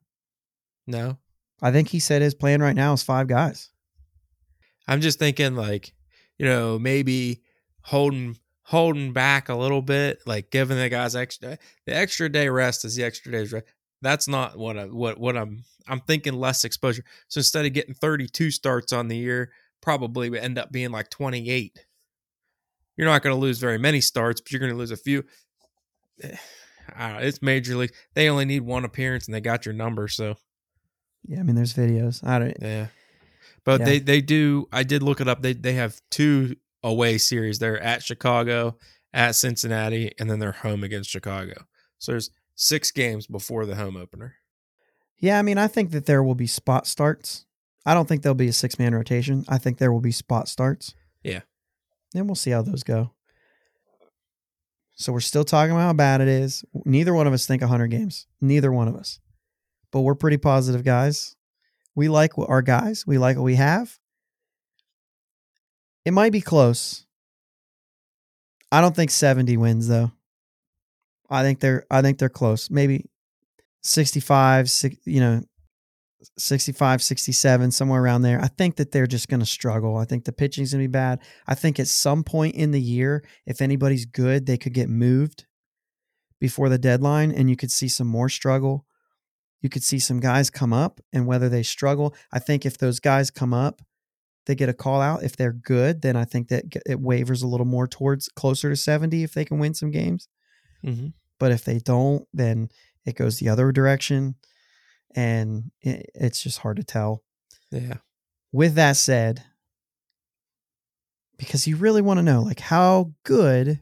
No. 0.88 1.20
I 1.62 1.72
think 1.72 1.90
he 1.90 2.00
said 2.00 2.24
his 2.24 2.34
plan 2.34 2.64
right 2.64 2.76
now 2.76 2.94
is 2.94 3.04
five 3.04 3.28
guys. 3.28 3.70
I'm 4.90 5.02
just 5.02 5.20
thinking 5.20 5.56
like, 5.56 5.94
you 6.40 6.48
know, 6.48 6.80
maybe 6.80 7.44
holding 7.82 8.38
holding 8.64 9.14
back 9.14 9.48
a 9.48 9.56
little 9.56 9.84
bit, 9.84 10.20
like 10.26 10.50
giving 10.50 10.78
the 10.78 10.90
guys 10.90 11.16
extra 11.16 11.60
the 11.86 11.96
extra 11.96 12.28
day 12.28 12.50
rest 12.50 12.84
is 12.86 12.96
the 12.96 13.04
extra 13.04 13.32
day's 13.32 13.54
rest. 13.54 13.68
That's 14.02 14.28
not 14.28 14.58
what 14.58 14.80
I 14.80 14.86
what 14.86 15.20
what 15.20 15.38
I'm 15.38 15.64
I'm 15.88 16.00
thinking 16.02 16.34
less 16.34 16.66
exposure. 16.66 17.04
So 17.28 17.38
instead 17.38 17.68
of 17.68 17.74
getting 17.74 17.94
32 17.94 18.50
starts 18.50 18.92
on 18.92 19.10
the 19.10 19.18
year, 19.18 19.52
probably 19.80 20.32
would 20.32 20.40
end 20.40 20.58
up 20.58 20.72
being 20.72 20.90
like 20.90 21.12
28. 21.12 21.86
You're 22.98 23.08
not 23.08 23.22
going 23.22 23.36
to 23.36 23.40
lose 23.40 23.60
very 23.60 23.78
many 23.78 24.02
starts, 24.02 24.42
but 24.42 24.52
you're 24.52 24.60
going 24.60 24.72
to 24.72 24.78
lose 24.78 24.92
a 24.92 24.98
few. 24.98 25.24
Eh, 26.24 26.36
I 26.96 27.10
don't 27.10 27.20
know, 27.20 27.28
it's 27.28 27.44
major 27.44 27.76
league. 27.76 27.94
They 28.16 28.28
only 28.28 28.46
need 28.46 28.62
one 28.62 28.86
appearance 28.86 29.28
and 29.28 29.36
they 29.36 29.42
got 29.42 29.68
your 29.68 29.74
number, 29.74 30.08
so 30.08 30.36
Yeah, 31.28 31.42
I 31.42 31.44
mean, 31.44 31.56
there's 31.56 31.76
videos. 31.76 32.26
I 32.28 32.40
don't. 32.40 32.58
yeah. 32.60 32.88
But 33.64 33.80
Yeah. 33.82 33.86
they 33.86 34.00
they 34.00 34.22
do 34.22 34.68
I 34.72 34.84
did 34.84 35.04
look 35.04 35.22
it 35.22 35.28
up. 35.28 35.42
They 35.42 35.54
they 35.54 35.74
have 35.74 36.00
two 36.12 36.56
away 36.84 37.18
series. 37.18 37.60
They're 37.60 37.80
at 37.80 38.04
Chicago, 38.04 38.78
at 39.14 39.36
Cincinnati, 39.36 40.14
and 40.20 40.30
then 40.30 40.40
they're 40.40 40.52
home 40.52 40.84
against 40.84 41.10
Chicago. 41.10 41.66
So 41.98 42.14
there's 42.14 42.32
six 42.56 42.92
games 42.92 43.28
before 43.28 43.66
the 43.66 43.76
home 43.76 43.98
opener. 43.98 44.36
Yeah, 45.18 45.38
I 45.38 45.42
mean, 45.42 45.58
I 45.58 45.68
think 45.68 45.92
that 45.92 46.06
there 46.06 46.24
will 46.24 46.36
be 46.36 46.48
spot 46.48 46.88
starts. 46.88 47.46
I 47.86 47.94
don't 47.94 48.08
think 48.08 48.22
there'll 48.22 48.36
be 48.36 48.48
a 48.48 48.54
six 48.54 48.80
man 48.80 48.96
rotation. 48.96 49.44
I 49.50 49.58
think 49.58 49.78
there 49.78 49.92
will 49.92 50.00
be 50.00 50.12
spot 50.12 50.48
starts. 50.48 50.94
Yeah. 51.24 51.42
And 52.16 52.28
we'll 52.28 52.36
see 52.36 52.52
how 52.52 52.62
those 52.62 52.84
go. 52.84 53.12
So 54.96 55.14
we're 55.14 55.20
still 55.22 55.46
talking 55.46 55.72
about 55.72 55.82
how 55.84 55.94
bad 55.94 56.22
it 56.22 56.28
is. 56.28 56.64
Neither 56.86 57.14
one 57.14 57.28
of 57.28 57.34
us 57.34 57.46
think 57.48 57.62
100 57.62 57.88
games. 57.88 58.28
Neither 58.42 58.72
one 58.72 58.88
of 58.88 58.96
us. 58.96 59.20
But 59.92 60.02
we're 60.02 60.16
pretty 60.16 60.38
positive 60.38 60.84
guys. 60.84 61.36
We 62.00 62.08
like 62.08 62.32
our 62.38 62.62
guys. 62.62 63.06
We 63.06 63.18
like 63.18 63.36
what 63.36 63.44
we 63.44 63.56
have. 63.56 64.00
It 66.06 66.12
might 66.12 66.32
be 66.32 66.40
close. 66.40 67.06
I 68.72 68.80
don't 68.80 68.96
think 68.96 69.12
70 69.12 69.58
wins 69.58 69.90
though. 69.90 70.14
I 71.30 71.44
think 71.44 71.60
they're 71.60 71.86
I 71.92 72.02
think 72.02 72.18
they're 72.18 72.30
close. 72.30 72.70
Maybe 72.70 73.10
65, 73.84 74.70
six, 74.70 74.96
you 75.04 75.20
know, 75.20 75.42
65, 76.38 77.04
67, 77.04 77.72
somewhere 77.72 78.02
around 78.02 78.22
there. 78.22 78.40
I 78.42 78.48
think 78.48 78.78
that 78.78 78.94
they're 78.94 79.06
just 79.06 79.28
going 79.28 79.42
to 79.42 79.46
struggle. 79.46 79.98
I 79.98 80.06
think 80.06 80.24
the 80.24 80.32
pitching's 80.32 80.72
going 80.72 80.82
to 80.82 80.88
be 80.88 80.92
bad. 80.94 81.20
I 81.48 81.56
think 81.56 81.82
at 81.82 81.90
some 81.90 82.24
point 82.24 82.56
in 82.56 82.72
the 82.72 82.80
year, 82.80 83.26
if 83.46 83.62
anybody's 83.62 84.06
good, 84.06 84.46
they 84.46 84.58
could 84.58 84.74
get 84.74 84.88
moved 84.88 85.48
before 86.40 86.70
the 86.70 86.78
deadline 86.78 87.34
and 87.34 87.50
you 87.50 87.58
could 87.58 87.72
see 87.72 87.90
some 87.90 88.08
more 88.08 88.30
struggle. 88.30 88.86
You 89.62 89.70
could 89.70 89.84
see 89.84 90.00
some 90.00 90.20
guys 90.20 90.50
come 90.50 90.72
up 90.72 91.02
and 91.12 91.26
whether 91.26 91.50
they 91.50 91.64
struggle. 91.64 92.16
I 92.32 92.40
think 92.40 92.66
if 92.66 92.78
those 92.78 93.00
guys 93.00 93.30
come 93.30 93.54
up, 93.54 93.82
they 94.46 94.56
get 94.56 94.70
a 94.70 94.74
call 94.74 95.02
out. 95.02 95.24
If 95.24 95.36
they're 95.36 95.54
good, 95.54 96.02
then 96.02 96.16
I 96.16 96.26
think 96.26 96.48
that 96.48 96.64
it 96.88 97.00
wavers 97.00 97.44
a 97.44 97.48
little 97.48 97.66
more 97.66 97.88
towards 97.88 98.30
closer 98.30 98.70
to 98.70 98.76
70 98.76 99.24
if 99.24 99.34
they 99.34 99.46
can 99.46 99.60
win 99.60 99.74
some 99.74 99.92
games. 99.92 100.28
Mm-hmm. 100.84 101.08
But 101.40 101.52
if 101.52 101.66
they 101.66 101.80
don't, 101.80 102.26
then 102.34 102.70
it 103.06 103.16
goes 103.16 103.38
the 103.38 103.50
other 103.50 103.72
direction. 103.72 104.36
And 105.16 105.72
it, 105.82 106.10
it's 106.16 106.42
just 106.42 106.60
hard 106.60 106.78
to 106.78 106.84
tell. 106.84 107.24
Yeah. 107.72 107.98
With 108.52 108.76
that 108.76 108.98
said, 108.98 109.44
because 111.38 111.68
you 111.68 111.76
really 111.76 112.02
want 112.02 112.18
to 112.18 112.24
know, 112.24 112.42
like, 112.42 112.60
how 112.60 113.14
good 113.24 113.82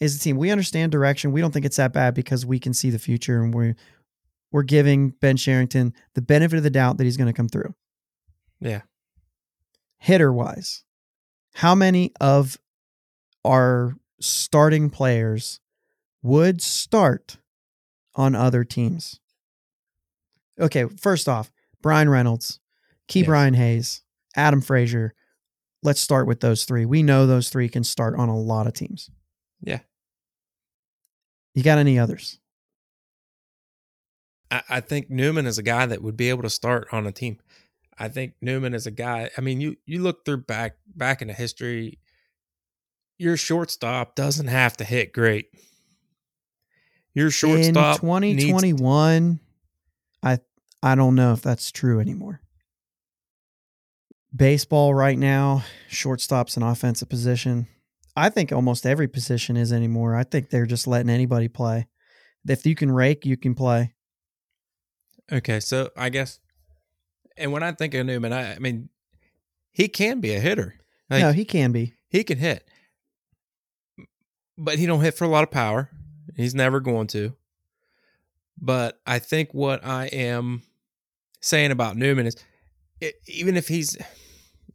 is 0.00 0.18
the 0.18 0.22
team? 0.22 0.36
We 0.36 0.50
understand 0.50 0.92
direction. 0.92 1.32
We 1.32 1.40
don't 1.40 1.52
think 1.52 1.66
it's 1.66 1.76
that 1.76 1.92
bad 1.92 2.14
because 2.14 2.46
we 2.46 2.58
can 2.58 2.72
see 2.72 2.90
the 2.90 2.98
future 2.98 3.42
and 3.42 3.52
we're, 3.52 3.76
we're 4.52 4.62
giving 4.62 5.10
Ben 5.10 5.36
Cherington 5.36 5.94
the 6.14 6.22
benefit 6.22 6.58
of 6.58 6.62
the 6.62 6.70
doubt 6.70 6.98
that 6.98 7.04
he's 7.04 7.16
going 7.16 7.26
to 7.26 7.32
come 7.32 7.48
through. 7.48 7.74
Yeah. 8.60 8.82
Hitter 9.98 10.32
wise, 10.32 10.84
how 11.54 11.74
many 11.74 12.12
of 12.20 12.58
our 13.44 13.94
starting 14.20 14.90
players 14.90 15.60
would 16.22 16.60
start 16.62 17.38
on 18.14 18.34
other 18.34 18.62
teams? 18.64 19.20
Okay, 20.60 20.84
first 21.00 21.28
off, 21.28 21.50
Bryan 21.80 22.08
Reynolds, 22.08 22.60
Key 23.08 23.20
Yes. 23.20 23.26
Brian 23.26 23.54
Hayes, 23.54 24.02
Adam 24.36 24.60
Frazier. 24.60 25.14
Let's 25.82 26.00
start 26.00 26.26
with 26.26 26.40
those 26.40 26.64
three. 26.64 26.84
We 26.84 27.02
know 27.02 27.26
those 27.26 27.48
three 27.48 27.68
can 27.68 27.82
start 27.82 28.14
on 28.16 28.28
a 28.28 28.38
lot 28.38 28.66
of 28.66 28.74
teams. 28.74 29.10
Yeah. 29.60 29.80
You 31.54 31.62
got 31.62 31.78
any 31.78 31.98
others? 31.98 32.38
I, 34.52 34.62
I 34.68 34.80
think 34.80 35.10
Newman 35.10 35.46
is 35.46 35.58
a 35.58 35.62
guy 35.62 35.86
that 35.86 36.02
would 36.02 36.16
be 36.16 36.28
able 36.28 36.42
to 36.42 36.50
start 36.50 36.86
on 36.92 37.06
a 37.06 37.12
team. 37.12 37.38
I 37.98 38.08
think 38.08 38.34
Newman 38.40 38.74
is 38.74 38.86
a 38.86 38.90
guy. 38.90 39.30
I 39.36 39.40
mean, 39.40 39.60
you 39.60 39.76
you 39.86 40.02
look 40.02 40.24
through 40.24 40.42
back 40.42 40.76
back 40.94 41.22
into 41.22 41.34
history. 41.34 41.98
Your 43.18 43.36
shortstop 43.36 44.14
doesn't 44.14 44.48
have 44.48 44.76
to 44.78 44.84
hit 44.84 45.12
great. 45.12 45.46
Your 47.14 47.30
shortstop 47.30 48.02
in 48.02 48.36
2021 48.36 49.40
I 50.22 50.38
I 50.82 50.94
don't 50.94 51.14
know 51.14 51.32
if 51.32 51.42
that's 51.42 51.70
true 51.70 52.00
anymore. 52.00 52.40
Baseball 54.34 54.94
right 54.94 55.18
now, 55.18 55.62
shortstop's 55.88 56.56
an 56.56 56.62
offensive 56.62 57.08
position. 57.08 57.68
I 58.16 58.30
think 58.30 58.50
almost 58.50 58.86
every 58.86 59.08
position 59.08 59.56
is 59.56 59.72
anymore. 59.72 60.14
I 60.16 60.24
think 60.24 60.48
they're 60.48 60.66
just 60.66 60.86
letting 60.86 61.10
anybody 61.10 61.48
play. 61.48 61.86
If 62.48 62.66
you 62.66 62.74
can 62.74 62.90
rake, 62.90 63.26
you 63.26 63.36
can 63.36 63.54
play. 63.54 63.92
Okay, 65.30 65.60
so 65.60 65.90
I 65.96 66.08
guess, 66.08 66.40
and 67.36 67.52
when 67.52 67.62
I 67.62 67.72
think 67.72 67.94
of 67.94 68.06
Newman, 68.06 68.32
I, 68.32 68.54
I 68.54 68.58
mean, 68.58 68.88
he 69.70 69.88
can 69.88 70.20
be 70.20 70.34
a 70.34 70.40
hitter. 70.40 70.74
Like, 71.08 71.22
no, 71.22 71.32
he 71.32 71.44
can 71.44 71.72
be. 71.72 71.94
he 72.08 72.24
can 72.24 72.38
hit, 72.38 72.66
but 74.58 74.78
he 74.78 74.86
don't 74.86 75.00
hit 75.00 75.14
for 75.14 75.24
a 75.24 75.28
lot 75.28 75.42
of 75.42 75.50
power. 75.50 75.90
He's 76.36 76.54
never 76.54 76.80
going 76.80 77.06
to. 77.08 77.34
But 78.60 79.00
I 79.06 79.18
think 79.18 79.52
what 79.52 79.84
I 79.84 80.06
am 80.06 80.62
saying 81.40 81.72
about 81.72 81.96
Newman 81.96 82.26
is, 82.26 82.36
i 83.02 83.12
even 83.26 83.56
if 83.56 83.68
he's, 83.68 83.96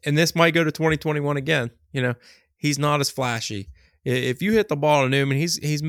and 0.06 0.18
this 0.18 0.36
might 0.36 0.54
go 0.54 0.64
to 0.64 0.72
2021 0.72 1.38
again, 1.38 1.72
you 1.92 2.02
know, 2.02 2.16
he's 2.58 2.78
not 2.78 3.00
as 3.00 3.10
flashy. 3.10 3.70
If 4.04 4.42
you 4.42 4.54
hit 4.54 4.68
the 4.68 4.76
ball 4.76 5.04
to 5.04 5.10
Newman, 5.10 5.38
he's 5.38 5.58
he's 5.58 5.82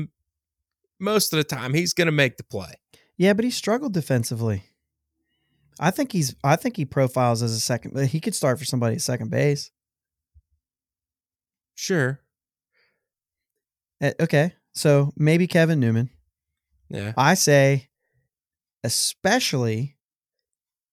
most 0.99 1.33
of 1.33 1.37
the 1.37 1.43
time 1.43 1.73
he's 1.73 1.93
going 1.93 2.07
to 2.07 2.11
make 2.11 2.37
the 2.37 2.43
play. 2.43 2.73
Yeah, 3.19 3.33
but 3.33 3.43
he 3.43 3.51
struggled 3.51 3.93
defensively. 3.93 4.63
I 5.77 5.91
think 5.91 6.13
he's 6.13 6.35
I 6.41 6.55
think 6.55 6.77
he 6.77 6.85
profiles 6.85 7.43
as 7.43 7.51
a 7.51 7.59
second 7.59 7.97
he 8.07 8.19
could 8.21 8.33
start 8.33 8.57
for 8.57 8.65
somebody 8.65 8.95
at 8.95 9.01
second 9.01 9.29
base. 9.29 9.71
Sure. 11.75 12.19
Eh, 14.01 14.13
Okay. 14.21 14.53
So 14.73 15.11
maybe 15.17 15.47
Kevin 15.47 15.79
Newman. 15.81 16.09
Yeah. 16.89 17.11
I 17.17 17.33
say, 17.33 17.89
especially 18.85 19.97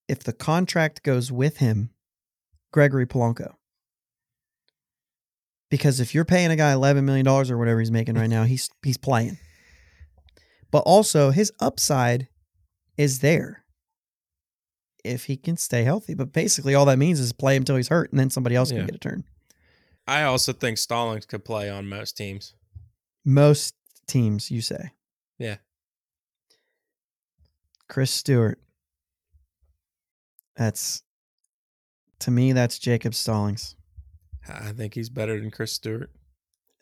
if 0.09 0.25
the 0.25 0.33
contract 0.33 1.05
goes 1.05 1.31
with 1.31 1.59
him, 1.59 1.91
Gregory 2.73 3.07
Polanco. 3.07 3.55
Because 5.71 6.01
if 6.01 6.13
you're 6.15 6.25
paying 6.25 6.51
a 6.51 6.57
guy 6.57 6.73
eleven 6.73 7.05
million 7.05 7.25
dollars 7.25 7.51
or 7.53 7.59
whatever 7.59 7.79
he's 7.79 7.91
making 7.93 8.17
right 8.17 8.31
now, 8.31 8.43
he's 8.45 8.69
he's 8.83 8.97
playing. 8.97 9.39
But 10.71 10.81
also 10.81 11.31
his 11.31 11.53
upside 11.61 12.29
is 12.97 13.21
there 13.21 13.65
if 15.05 15.25
he 15.27 15.37
can 15.37 15.57
stay 15.57 15.85
healthy. 15.85 16.15
But 16.15 16.33
basically 16.33 16.75
all 16.75 16.85
that 16.87 16.99
means 16.99 17.21
is 17.21 17.33
play 17.33 17.55
him 17.57 17.63
until 17.63 17.77
he's 17.77 17.89
hurt 17.89 18.11
and 18.11 18.19
then 18.19 18.31
somebody 18.31 18.57
else 18.57 18.71
Yeah. 18.71 18.79
can 18.79 18.87
get 18.87 18.95
a 18.97 18.99
turn. 18.99 19.25
I 20.07 20.23
also 20.23 20.53
think 20.53 20.79
Stallings 20.79 21.27
could 21.27 21.45
play 21.45 21.69
on 21.71 21.89
most 21.89 22.17
teams. 22.17 22.55
Most 23.25 23.75
teams, 24.07 24.51
you 24.51 24.61
say. 24.61 24.91
Yeah. 25.39 25.57
Chris 27.89 28.11
Stewart. 28.11 28.59
That's 30.57 31.03
to 32.21 32.31
me, 32.31 32.53
that's 32.53 32.79
Jacob 32.79 33.15
Stallings. 33.15 33.77
I 34.49 34.73
think 34.73 34.95
he's 34.95 35.11
better 35.11 35.39
than 35.39 35.51
Chris 35.51 35.73
Stewart. 35.73 36.11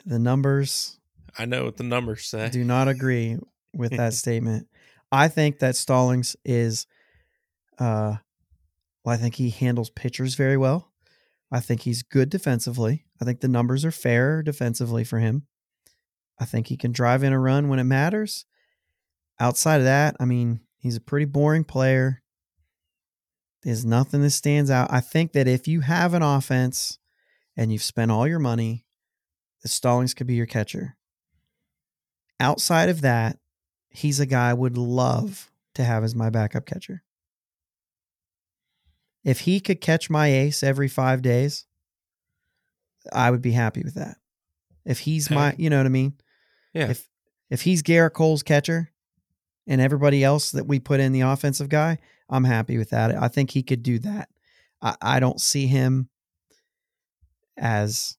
The 0.07 0.19
numbers 0.19 0.99
I 1.39 1.45
know 1.47 1.65
what 1.65 1.77
the 1.79 1.83
numbers 1.85 2.27
say. 2.27 2.49
do 2.51 2.63
not 2.65 2.89
agree 2.89 3.39
with 3.75 3.97
that 3.97 4.13
statement. 4.15 4.69
I 5.13 5.29
think 5.29 5.59
that 5.61 5.77
Stallings 5.77 6.37
is 6.45 6.87
uh 7.79 8.17
well, 9.05 9.15
I 9.15 9.19
think 9.19 9.35
he 9.35 9.51
handles 9.51 9.91
pitchers 9.91 10.35
very 10.35 10.57
well. 10.57 10.91
I 11.53 11.61
think 11.61 11.83
he's 11.83 12.03
good 12.03 12.31
defensively. 12.31 13.05
I 13.21 13.25
think 13.25 13.41
the 13.41 13.49
numbers 13.49 13.85
are 13.85 13.91
fair 13.91 14.43
defensively 14.43 15.05
for 15.05 15.19
him. 15.19 15.47
I 16.39 16.47
think 16.47 16.67
he 16.67 16.77
can 16.77 16.91
drive 16.91 17.23
in 17.23 17.33
a 17.33 17.39
run 17.39 17.69
when 17.69 17.79
it 17.79 17.85
matters. 17.85 18.47
Outside 19.39 19.77
of 19.79 19.85
that, 19.85 20.17
I 20.19 20.25
mean, 20.25 20.61
he's 20.79 20.97
a 20.97 21.01
pretty 21.01 21.27
boring 21.27 21.65
player. 21.65 22.23
There's 23.63 23.85
nothing 23.85 24.23
that 24.23 24.31
stands 24.31 24.71
out. 24.71 24.93
I 24.93 25.01
think 25.01 25.33
that 25.33 25.49
if 25.49 25.69
you 25.69 25.81
have 25.81 26.15
an 26.15 26.23
offense 26.23 26.99
and 27.57 27.73
you've 27.73 27.83
spent 27.83 28.11
all 28.11 28.27
your 28.27 28.39
money, 28.39 28.85
Stallings 29.65 30.13
could 30.13 30.27
be 30.27 30.35
your 30.35 30.47
catcher. 30.47 30.97
Outside 32.39 32.89
of 32.89 33.01
that, 33.01 33.39
he's 33.95 34.21
a 34.21 34.27
guy 34.27 34.51
I 34.51 34.55
would 34.55 34.77
love 34.77 35.51
to 35.77 35.85
have 35.85 36.05
as 36.05 36.15
my 36.15 36.29
backup 36.29 36.67
catcher. 36.67 37.03
If 39.25 39.41
he 39.41 39.61
could 39.61 39.81
catch 39.81 40.11
my 40.11 40.27
ace 40.27 40.63
every 40.63 40.89
five 40.89 41.23
days, 41.23 41.65
I 43.13 43.31
would 43.31 43.41
be 43.41 43.53
happy 43.53 43.83
with 43.83 43.95
that. 43.95 44.19
If 44.85 44.99
he's 44.99 45.31
my, 45.31 45.55
you 45.57 45.71
know 45.71 45.79
what 45.79 45.87
I 45.87 45.91
mean? 45.91 46.15
Yeah. 46.75 46.91
If 46.91 47.09
if 47.49 47.63
he's 47.63 47.83
Gerrit 47.83 48.13
Cole's 48.13 48.43
catcher 48.43 48.91
and 49.67 49.81
everybody 49.81 50.25
else 50.25 50.51
that 50.51 50.67
we 50.67 50.79
put 50.79 51.01
in 51.01 51.13
the 51.13 51.23
offensive 51.23 51.69
guy, 51.69 51.99
I'm 52.29 52.45
happy 52.45 52.77
with 52.77 52.91
that. 52.91 53.15
I 53.15 53.29
think 53.29 53.51
he 53.51 53.63
could 53.63 53.83
do 53.83 53.99
that. 54.01 54.29
I, 54.83 54.97
I 55.01 55.21
don't 55.21 55.41
see 55.41 55.67
him 55.67 56.09
as 57.57 58.19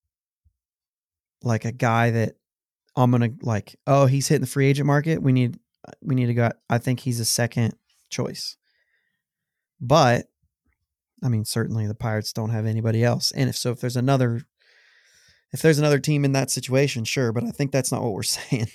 like 1.44 1.66
a 1.66 1.72
guy 1.72 2.12
that 2.12 2.36
I'm 2.96 3.12
gonna 3.12 3.32
like, 3.42 3.76
oh, 3.86 4.06
he's 4.06 4.28
hitting 4.28 4.42
the 4.42 4.48
free 4.48 4.68
agent 4.68 4.88
market. 4.88 5.22
We 5.22 5.34
need 5.34 5.60
we 6.02 6.16
need 6.16 6.28
to 6.28 6.34
go. 6.34 6.52
I 6.70 6.78
think 6.78 7.02
he's 7.02 7.20
a 7.20 7.26
second 7.26 7.76
choice. 8.10 8.58
But 9.80 10.28
I 11.24 11.30
mean, 11.30 11.46
certainly 11.46 11.88
the 11.88 11.96
Pirates 11.96 12.34
don't 12.34 12.50
have 12.52 12.66
anybody 12.66 13.04
else. 13.04 13.32
And 13.32 13.50
if 13.50 13.56
so, 13.58 13.72
if 13.72 13.80
there's 13.82 13.98
another 13.98 14.42
if 15.54 15.62
there's 15.62 15.80
another 15.80 16.00
team 16.00 16.26
in 16.26 16.34
that 16.34 16.52
situation, 16.52 17.06
sure, 17.06 17.32
but 17.32 17.44
I 17.46 17.52
think 17.52 17.72
that's 17.72 17.92
not 17.92 18.04
what 18.04 18.14
we're 18.14 18.24
saying. 18.40 18.68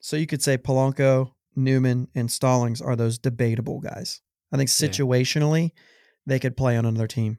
So 0.00 0.16
you 0.16 0.26
could 0.26 0.42
say 0.42 0.58
Polanco, 0.58 1.32
Newman, 1.54 2.08
and 2.14 2.30
Stallings 2.30 2.80
are 2.80 2.96
those 2.96 3.18
debatable 3.18 3.80
guys. 3.80 4.20
I 4.52 4.56
think 4.56 4.68
Yeah. 4.70 4.88
situationally 4.88 5.70
they 6.26 6.38
could 6.38 6.56
play 6.56 6.76
on 6.76 6.84
another 6.86 7.06
team. 7.06 7.38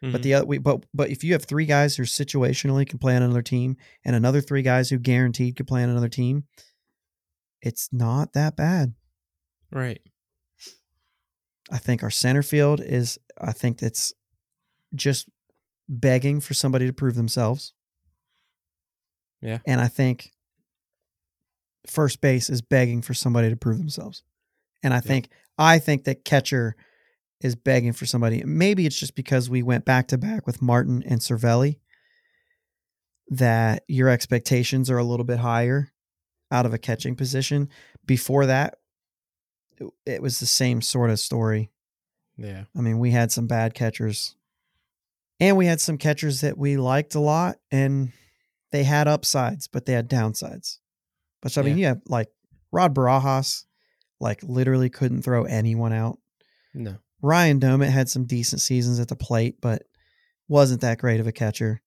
But 0.00 0.20
Mhm. 0.20 0.22
the 0.22 0.34
other, 0.34 0.46
we, 0.46 0.58
but 0.58 0.84
but 0.94 1.10
if 1.10 1.24
you 1.24 1.32
have 1.32 1.44
three 1.44 1.66
guys 1.66 1.96
who 1.96 2.04
situationally 2.04 2.88
can 2.88 2.98
play 3.00 3.16
on 3.16 3.22
another 3.22 3.42
team, 3.42 3.76
and 4.04 4.14
another 4.14 4.40
three 4.40 4.62
guys 4.62 4.90
who 4.90 4.98
guaranteed 4.98 5.56
could 5.56 5.66
play 5.66 5.82
on 5.82 5.88
another 5.90 6.08
team, 6.08 6.44
it's 7.62 7.88
not 7.92 8.32
that 8.32 8.56
bad. 8.56 8.94
right. 9.72 10.00
I 11.70 11.76
think 11.76 12.02
our 12.02 12.10
center 12.10 12.42
field 12.42 12.80
is. 12.80 13.18
I 13.38 13.52
think 13.52 13.82
it's 13.82 14.14
just 14.94 15.28
begging 15.86 16.40
for 16.40 16.54
somebody 16.54 16.86
to 16.86 16.94
prove 16.94 17.14
themselves. 17.14 17.74
Yeah. 19.42 19.58
and 19.66 19.80
I 19.80 19.86
think 19.86 20.32
first 21.86 22.20
base 22.20 22.50
is 22.50 22.60
begging 22.60 23.02
for 23.02 23.14
somebody 23.14 23.50
to 23.50 23.56
prove 23.56 23.78
themselves, 23.78 24.22
and 24.82 24.94
I 24.94 25.00
think 25.00 25.28
I 25.58 25.78
think 25.78 26.04
that 26.04 26.24
catcher 26.24 26.74
is 27.40 27.54
begging 27.54 27.92
for 27.92 28.06
somebody. 28.06 28.42
Maybe 28.44 28.86
it's 28.86 28.98
just 28.98 29.14
because 29.14 29.50
we 29.50 29.62
went 29.62 29.84
back 29.84 30.08
to 30.08 30.18
back 30.18 30.46
with 30.46 30.62
Martin 30.62 31.02
and 31.06 31.20
Cervelli 31.20 31.78
that 33.30 33.84
your 33.88 34.08
expectations 34.08 34.90
are 34.90 34.98
a 34.98 35.04
little 35.04 35.24
bit 35.24 35.38
higher 35.38 35.92
out 36.50 36.66
of 36.66 36.74
a 36.74 36.78
catching 36.78 37.14
position. 37.14 37.68
Before 38.06 38.46
that, 38.46 38.78
it, 39.78 39.86
it 40.06 40.22
was 40.22 40.40
the 40.40 40.46
same 40.46 40.80
sort 40.82 41.10
of 41.10 41.20
story. 41.20 41.70
Yeah. 42.36 42.64
I 42.76 42.80
mean, 42.80 42.98
we 42.98 43.10
had 43.10 43.32
some 43.32 43.46
bad 43.46 43.74
catchers 43.74 44.36
and 45.40 45.56
we 45.56 45.66
had 45.66 45.80
some 45.80 45.98
catchers 45.98 46.40
that 46.40 46.58
we 46.58 46.76
liked 46.76 47.14
a 47.14 47.20
lot 47.20 47.56
and 47.70 48.12
they 48.72 48.84
had 48.84 49.08
upsides, 49.08 49.68
but 49.68 49.86
they 49.86 49.92
had 49.92 50.10
downsides. 50.10 50.78
But 51.40 51.56
I 51.56 51.62
mean, 51.62 51.78
yeah, 51.78 51.94
like 52.06 52.28
Rod 52.72 52.94
Barajas, 52.94 53.64
like 54.20 54.42
literally 54.42 54.90
couldn't 54.90 55.22
throw 55.22 55.44
anyone 55.44 55.92
out. 55.92 56.18
No. 56.74 56.96
Ryan 57.22 57.60
Doumit 57.60 57.90
had 57.90 58.08
some 58.08 58.24
decent 58.24 58.60
seasons 58.60 59.00
at 59.00 59.08
the 59.08 59.16
plate, 59.16 59.60
but 59.60 59.82
wasn't 60.48 60.80
that 60.80 60.98
great 60.98 61.20
of 61.20 61.26
a 61.26 61.32
catcher. 61.32 61.80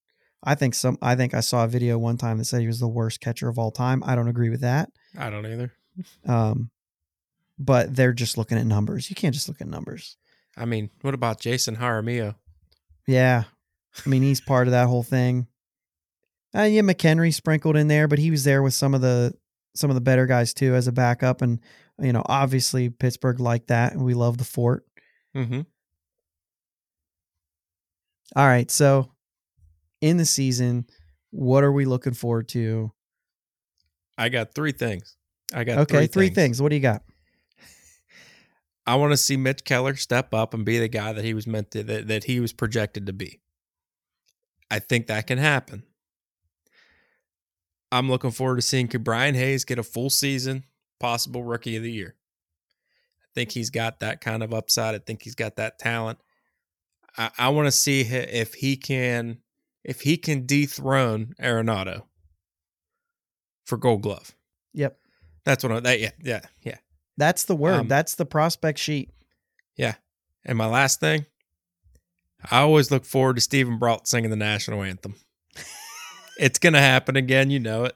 I 0.44 0.56
think 0.56 0.74
some 0.74 0.98
I 1.02 1.16
think 1.16 1.34
I 1.34 1.40
saw 1.42 1.64
a 1.66 1.68
video 1.68 1.98
one 1.98 2.18
time 2.18 2.38
that 2.38 2.46
said 2.46 2.62
he 2.62 2.68
was 2.68 2.80
the 2.80 2.88
worst 2.88 3.20
catcher 3.22 3.48
of 3.48 3.60
all 3.60 3.72
time. 3.72 4.04
I 4.06 4.16
don't 4.16 4.28
agree 4.28 4.50
with 4.50 4.62
that. 4.62 4.90
I 5.18 5.30
don't 5.30 5.46
either. 5.46 5.72
Um, 6.28 6.72
but 7.60 7.96
they're 7.96 8.14
just 8.14 8.38
looking 8.38 8.58
at 8.58 8.66
numbers. 8.66 9.10
You 9.10 9.16
can't 9.16 9.36
just 9.36 9.48
look 9.48 9.62
at 9.62 9.68
numbers. 9.68 10.18
I 10.58 10.66
mean, 10.66 10.90
what 11.02 11.14
about 11.14 11.40
Jason 11.40 11.78
Jaramillo? 11.78 12.36
Yeah. 13.08 13.44
I 14.06 14.10
mean, 14.10 14.24
he's 14.24 14.42
part 14.42 14.68
of 14.68 14.72
that 14.72 14.88
whole 14.88 15.04
thing. 15.04 15.48
Uh, 16.56 16.64
yeah, 16.64 16.82
McKenry 16.82 17.34
sprinkled 17.34 17.78
in 17.78 17.88
there, 17.88 18.08
but 18.08 18.20
he 18.20 18.32
was 18.32 18.44
there 18.44 18.62
with 18.62 18.74
some 18.74 18.94
of 18.94 19.02
the 19.02 19.34
some 19.74 19.90
of 19.90 19.96
the 19.96 20.02
better 20.02 20.26
guys 20.26 20.54
too 20.54 20.76
as 20.76 20.88
a 20.88 20.92
backup. 20.92 21.42
And 21.42 21.60
you 22.00 22.12
know, 22.12 22.24
obviously 22.26 22.90
Pittsburgh 22.90 23.40
liked 23.40 23.68
that, 23.68 23.94
and 23.94 24.04
we 24.04 24.14
love 24.14 24.38
the 24.38 24.44
fort. 24.44 24.86
Mm-hmm. 25.36 25.62
All 28.36 28.48
right, 28.48 28.70
so 28.72 29.12
in 30.02 30.18
the 30.18 30.26
season, 30.26 30.88
what 31.30 31.64
are 31.64 31.72
we 31.72 31.86
looking 31.86 32.14
forward 32.14 32.50
to? 32.50 32.92
I 34.18 34.30
got 34.30 34.54
three 34.54 34.72
things. 34.72 35.16
I 35.54 35.64
got 35.64 35.80
Okay, 35.80 36.00
three, 36.00 36.08
three 36.08 36.26
things. 36.28 36.36
things. 36.36 36.62
What 36.62 36.70
do 36.70 36.76
you 36.76 36.82
got? 36.82 37.04
I 38.86 38.96
want 38.96 39.12
to 39.14 39.18
see 39.18 39.38
Mitch 39.38 39.64
Keller 39.64 39.96
step 39.96 40.34
up 40.34 40.54
and 40.54 40.66
be 40.66 40.80
the 40.80 40.88
guy 40.88 41.14
that 41.14 41.24
he 41.24 41.34
was 41.34 41.48
meant 41.48 41.72
to 41.72 41.84
that, 41.84 42.08
that 42.08 42.24
he 42.26 42.40
was 42.40 42.54
projected 42.54 43.06
to 43.06 43.14
be. 43.14 43.40
I 44.70 44.80
think 44.80 45.08
that 45.08 45.28
can 45.28 45.38
happen. 45.38 45.84
I'm 47.92 48.10
looking 48.10 48.32
forward 48.32 48.56
to 48.56 48.62
seeing 48.62 48.88
Brian 48.88 49.36
Hayes 49.36 49.66
get 49.66 49.78
a 49.78 49.84
full 49.84 50.10
season, 50.10 50.64
possible 51.00 51.44
rookie 51.44 51.76
of 51.76 51.84
the 51.84 51.92
year. 51.92 52.16
I 53.24 53.28
think 53.36 53.52
he's 53.52 53.70
got 53.70 54.00
that 54.00 54.22
kind 54.22 54.44
of 54.44 54.54
upside. 54.54 54.96
I 54.96 55.00
think 55.00 55.24
he's 55.24 55.36
got 55.36 55.58
that 55.58 55.78
talent. 55.78 56.20
I, 57.18 57.32
I 57.38 57.50
want 57.50 57.68
to 57.68 57.72
see 57.72 58.02
if 58.02 58.54
he 58.54 58.78
can 58.78 59.40
if 59.84 60.02
he 60.02 60.18
can 60.18 60.46
dethrone 60.46 61.34
Arenado 61.42 62.04
for 63.66 63.78
Gold 63.78 64.02
Glove. 64.02 64.36
Yep. 64.74 64.98
That's 65.46 65.64
what 65.64 65.72
I 65.72 65.80
that 65.80 66.00
yeah 66.00 66.12
yeah 66.22 66.42
yeah. 66.62 66.78
That's 67.18 67.44
the 67.44 67.56
word. 67.56 67.82
Um, 67.82 67.88
That's 67.88 68.16
the 68.16 68.26
prospect 68.26 68.80
sheet. 68.80 69.12
Yeah. 69.76 69.96
And 70.46 70.58
my 70.58 70.66
last 70.66 71.00
thing, 71.00 71.26
I 72.50 72.62
always 72.62 72.90
look 72.90 73.06
forward 73.06 73.36
to 73.36 73.42
Steven 73.42 73.78
Brault 73.78 74.08
singing 74.08 74.30
the 74.30 74.36
national 74.36 74.82
anthem. 74.84 75.16
it's 76.40 76.60
gonna 76.60 76.80
happen 76.80 77.16
again, 77.16 77.52
you 77.52 77.60
know 77.60 77.86
it. 77.86 77.96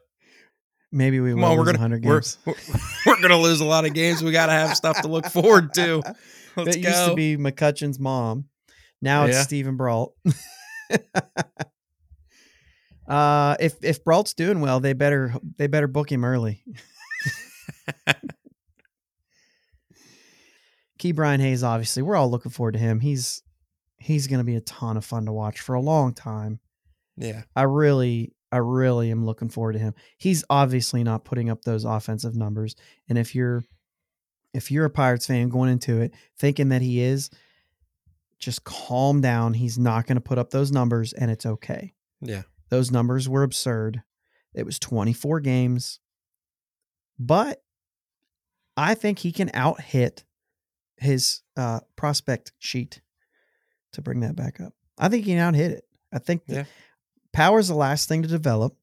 Maybe 0.91 1.19
we 1.19 1.31
Come 1.31 1.41
will 1.41 1.45
on, 1.45 1.57
we're 1.57 1.65
gonna 1.65 1.79
100 1.79 2.05
we're, 2.05 2.19
games. 2.19 2.37
we're, 2.45 2.53
we're 3.05 3.21
gonna 3.21 3.39
lose 3.39 3.61
a 3.61 3.65
lot 3.65 3.85
of 3.85 3.93
games. 3.93 4.23
We 4.23 4.31
gotta 4.31 4.51
have 4.51 4.77
stuff 4.77 5.01
to 5.01 5.07
look 5.07 5.25
forward 5.25 5.73
to. 5.73 6.01
Let's 6.55 6.77
it 6.77 6.83
used 6.83 7.05
to 7.05 7.15
be 7.15 7.35
McCutchen's 7.35 7.99
mom. 7.99 8.45
Now 9.01 9.25
it's 9.25 9.39
Steven 9.39 9.75
Brault. 9.75 10.15
uh, 13.07 13.55
if 13.59 13.75
if 13.83 14.03
Brault's 14.03 14.33
doing 14.33 14.61
well, 14.61 14.79
they 14.79 14.93
better 14.93 15.35
they 15.57 15.67
better 15.67 15.87
book 15.87 16.11
him 16.11 16.25
early. 16.25 16.63
Ke'Bryan 20.99 21.41
Hayes, 21.41 21.63
obviously, 21.63 22.01
we're 22.03 22.15
all 22.15 22.31
looking 22.31 22.51
forward 22.51 22.73
to 22.73 22.79
him. 22.79 22.99
He's 22.99 23.43
he's 23.99 24.27
going 24.27 24.39
to 24.39 24.45
be 24.45 24.55
a 24.55 24.61
ton 24.61 24.97
of 24.97 25.05
fun 25.05 25.25
to 25.25 25.33
watch 25.33 25.59
for 25.59 25.75
a 25.75 25.81
long 25.81 26.13
time. 26.13 26.59
yeah, 27.17 27.43
I 27.55 27.63
really, 27.63 28.33
I 28.51 28.57
really 28.57 29.11
am 29.11 29.25
looking 29.25 29.49
forward 29.49 29.73
to 29.73 29.79
him. 29.79 29.93
He's 30.17 30.43
obviously 30.49 31.03
not 31.03 31.25
putting 31.25 31.49
up 31.49 31.63
those 31.63 31.85
offensive 31.85 32.35
numbers, 32.35 32.75
and 33.09 33.17
if 33.17 33.35
you're, 33.35 33.63
if 34.53 34.71
you're 34.71 34.85
a 34.85 34.89
Pirates 34.89 35.27
fan 35.27 35.49
going 35.49 35.69
into 35.69 36.01
it 36.01 36.13
thinking 36.37 36.69
that 36.69 36.81
he 36.81 37.01
is, 37.01 37.29
just 38.39 38.63
calm 38.63 39.21
down. 39.21 39.53
He's 39.53 39.77
not 39.77 40.07
going 40.07 40.15
to 40.15 40.21
put 40.21 40.37
up 40.37 40.49
those 40.49 40.71
numbers 40.71 41.13
and 41.13 41.29
it's 41.29 41.45
okay. 41.45 41.93
Yeah. 42.21 42.43
Those 42.69 42.91
numbers 42.91 43.27
were 43.29 43.43
absurd. 43.43 44.01
It 44.53 44.65
was 44.65 44.79
24 44.79 45.39
games. 45.41 45.99
But 47.19 47.61
I 48.77 48.93
think 48.95 49.19
he 49.19 49.31
can 49.31 49.51
out 49.53 49.81
hit 49.81 50.23
his 50.97 51.41
uh, 51.55 51.81
prospect 51.95 52.51
sheet 52.59 53.01
to 53.93 54.01
bring 54.01 54.21
that 54.21 54.35
back 54.35 54.59
up. 54.59 54.73
I 54.97 55.09
think 55.09 55.25
he 55.25 55.31
can 55.31 55.39
out 55.39 55.55
hit 55.55 55.71
it. 55.71 55.83
I 56.13 56.19
think 56.19 56.43
Yeah. 56.47 56.65
power's 57.33 57.67
the 57.67 57.75
last 57.75 58.07
thing 58.07 58.21
to 58.21 58.27
develop. 58.27 58.75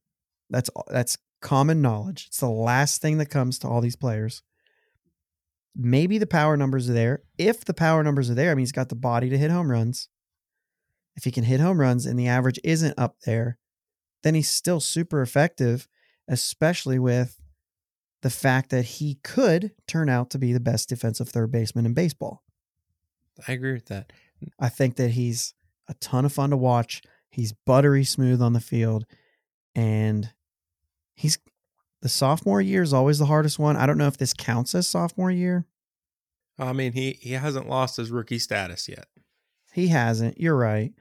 That's 0.51 0.71
that's 0.89 1.17
common 1.41 1.81
knowledge. 1.83 2.27
It's 2.29 2.41
the 2.41 2.49
last 2.49 3.01
thing 3.03 3.19
that 3.19 3.27
comes 3.27 3.59
to 3.61 3.69
all 3.69 3.81
these 3.81 3.97
players. 3.97 4.43
Maybe 5.75 6.19
the 6.19 6.27
power 6.27 6.57
numbers 6.57 6.89
are 6.91 6.93
there. 6.95 7.23
If 7.39 7.65
the 7.65 7.75
power 7.75 8.03
numbers 8.05 8.29
are 8.31 8.35
there, 8.35 8.51
I 8.51 8.55
mean 8.55 8.61
he's 8.63 8.73
got 8.73 8.91
the 8.91 8.95
body 8.95 9.31
to 9.31 9.39
hit 9.39 9.51
home 9.51 9.71
runs. 9.71 10.09
If 11.17 11.25
he 11.25 11.31
can 11.31 11.45
hit 11.45 11.61
home 11.61 11.81
runs 11.81 12.05
and 12.07 12.19
the 12.19 12.29
average 12.29 12.59
isn't 12.63 12.99
up 12.99 13.17
there, 13.25 13.59
then 14.23 14.35
he's 14.35 14.49
still 14.49 14.81
super 14.81 15.23
effective, 15.23 15.89
especially 16.29 16.99
with 16.99 17.41
the 18.23 18.31
fact 18.31 18.71
that 18.71 18.85
he 18.85 19.19
could 19.23 19.73
turn 19.87 20.09
out 20.09 20.31
to 20.31 20.39
be 20.39 20.53
the 20.53 20.61
best 20.61 20.89
defensive 20.89 21.29
third 21.29 21.51
baseman 21.51 21.87
in 21.87 21.95
baseball. 21.95 22.43
I 23.47 23.53
agree 23.53 23.73
with 23.73 23.87
that. 23.87 24.13
I 24.59 24.69
think 24.69 24.97
that 24.97 25.13
he's 25.13 25.55
a 25.89 25.95
ton 25.95 26.25
of 26.25 26.33
fun 26.33 26.51
to 26.51 26.57
watch. 26.57 27.03
He's 27.31 27.53
buttery 27.53 28.05
smooth 28.05 28.41
on 28.41 28.53
the 28.53 28.61
field. 28.61 29.07
And 29.75 30.33
he's 31.15 31.39
the 32.03 32.09
sophomore 32.09 32.61
year 32.61 32.83
is 32.83 32.93
always 32.93 33.19
the 33.19 33.27
hardest 33.27 33.59
one. 33.59 33.77
I 33.77 33.87
don't 33.87 33.99
know 33.99 34.07
if 34.07 34.19
this 34.19 34.35
counts 34.35 34.75
as 34.75 34.89
sophomore 34.89 35.31
year. 35.31 35.67
I 36.59 36.73
mean, 36.73 36.93
he 36.93 37.19
he 37.21 37.33
hasn't 37.33 37.69
lost 37.69 37.97
his 37.97 38.11
rookie 38.11 38.39
status 38.39 38.89
yet. 38.89 39.07
He 39.73 39.89
hasn't. 39.89 40.39
You're 40.39 40.57
right. 40.57 40.93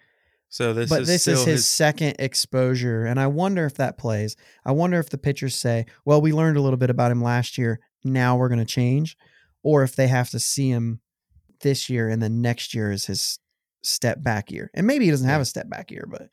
So 0.52 0.74
this 0.74 0.90
but 0.90 1.04
is 1.04 1.08
this 1.08 1.22
still 1.22 1.40
is 1.40 1.46
his, 1.46 1.66
second 1.66 2.18
exposure. 2.20 3.06
And 3.06 3.22
I 3.22 3.28
wonder 3.28 3.66
if 3.66 3.76
that 3.76 3.98
plays. 3.98 4.36
I 4.66 4.74
wonder 4.74 5.00
if 5.00 5.10
the 5.10 5.18
pitchers 5.18 5.56
say, 5.56 5.86
well, 6.04 6.22
we 6.22 6.34
learned 6.34 6.58
a 6.58 6.62
little 6.62 6.78
bit 6.78 6.90
about 6.90 7.10
him 7.10 7.24
last 7.24 7.58
year. 7.58 7.80
Now 8.04 8.36
we're 8.36 8.50
going 8.50 8.60
to 8.60 8.66
change. 8.66 9.16
Or 9.64 9.82
if 9.84 9.96
they 9.96 10.08
have 10.08 10.30
to 10.32 10.40
see 10.40 10.70
him 10.70 11.00
this 11.62 11.90
year 11.90 12.10
and 12.10 12.22
then 12.22 12.42
next 12.42 12.74
year 12.74 12.92
is 12.92 13.06
his 13.06 13.40
step 13.82 14.22
back 14.22 14.52
year. 14.52 14.70
And 14.74 14.86
maybe 14.86 15.06
he 15.06 15.12
doesn't 15.12 15.28
have 15.28 15.40
a 15.40 15.46
step 15.46 15.70
back 15.70 15.90
year, 15.90 16.06
but 16.06 16.30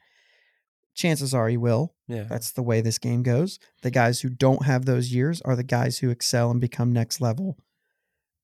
chances 0.96 1.33
are 1.33 1.48
he 1.48 1.57
will. 1.57 1.94
yeah. 2.09 2.24
That's 2.24 2.50
the 2.50 2.62
way 2.62 2.81
this 2.81 2.98
game 2.98 3.22
goes. 3.22 3.61
The 3.83 3.92
guys 3.92 4.20
who 4.20 4.31
don't 4.31 4.66
have 4.66 4.85
those 4.85 5.12
years 5.12 5.40
are 5.42 5.54
the 5.54 5.62
guys 5.62 5.98
who 5.98 6.11
excel 6.11 6.50
and 6.50 6.61
become 6.61 6.92
next 6.92 7.20
level, 7.20 7.57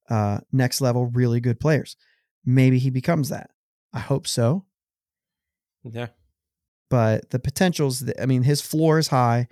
uh, 0.08 0.38
next 0.52 0.80
level, 0.80 1.06
really 1.06 1.40
good 1.40 1.58
players. 1.58 1.96
Maybe 2.44 2.78
he 2.78 2.90
becomes 2.90 3.28
that. 3.30 3.50
I 3.92 3.98
hope 3.98 4.28
so. 4.28 4.66
Yeah. 5.84 6.08
But 6.90 7.30
the 7.30 7.38
potentials, 7.38 8.04
I 8.20 8.26
mean, 8.26 8.42
his 8.42 8.60
floor 8.60 8.98
is 8.98 9.08
high, 9.08 9.48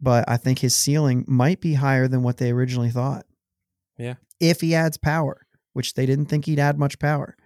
but 0.00 0.28
I 0.28 0.36
think 0.36 0.58
his 0.58 0.74
ceiling 0.74 1.24
might 1.26 1.60
be 1.60 1.74
higher 1.74 2.08
than 2.08 2.22
what 2.22 2.38
they 2.38 2.50
originally 2.50 2.90
thought. 2.90 3.24
Yeah. 3.98 4.14
If 4.40 4.60
he 4.60 4.74
adds 4.74 4.96
power, 4.96 5.46
which 5.72 5.94
they 5.94 6.06
didn't 6.06 6.26
think 6.26 6.46
he'd 6.46 6.58
add 6.58 6.78
much 6.78 6.98
power. 6.98 7.36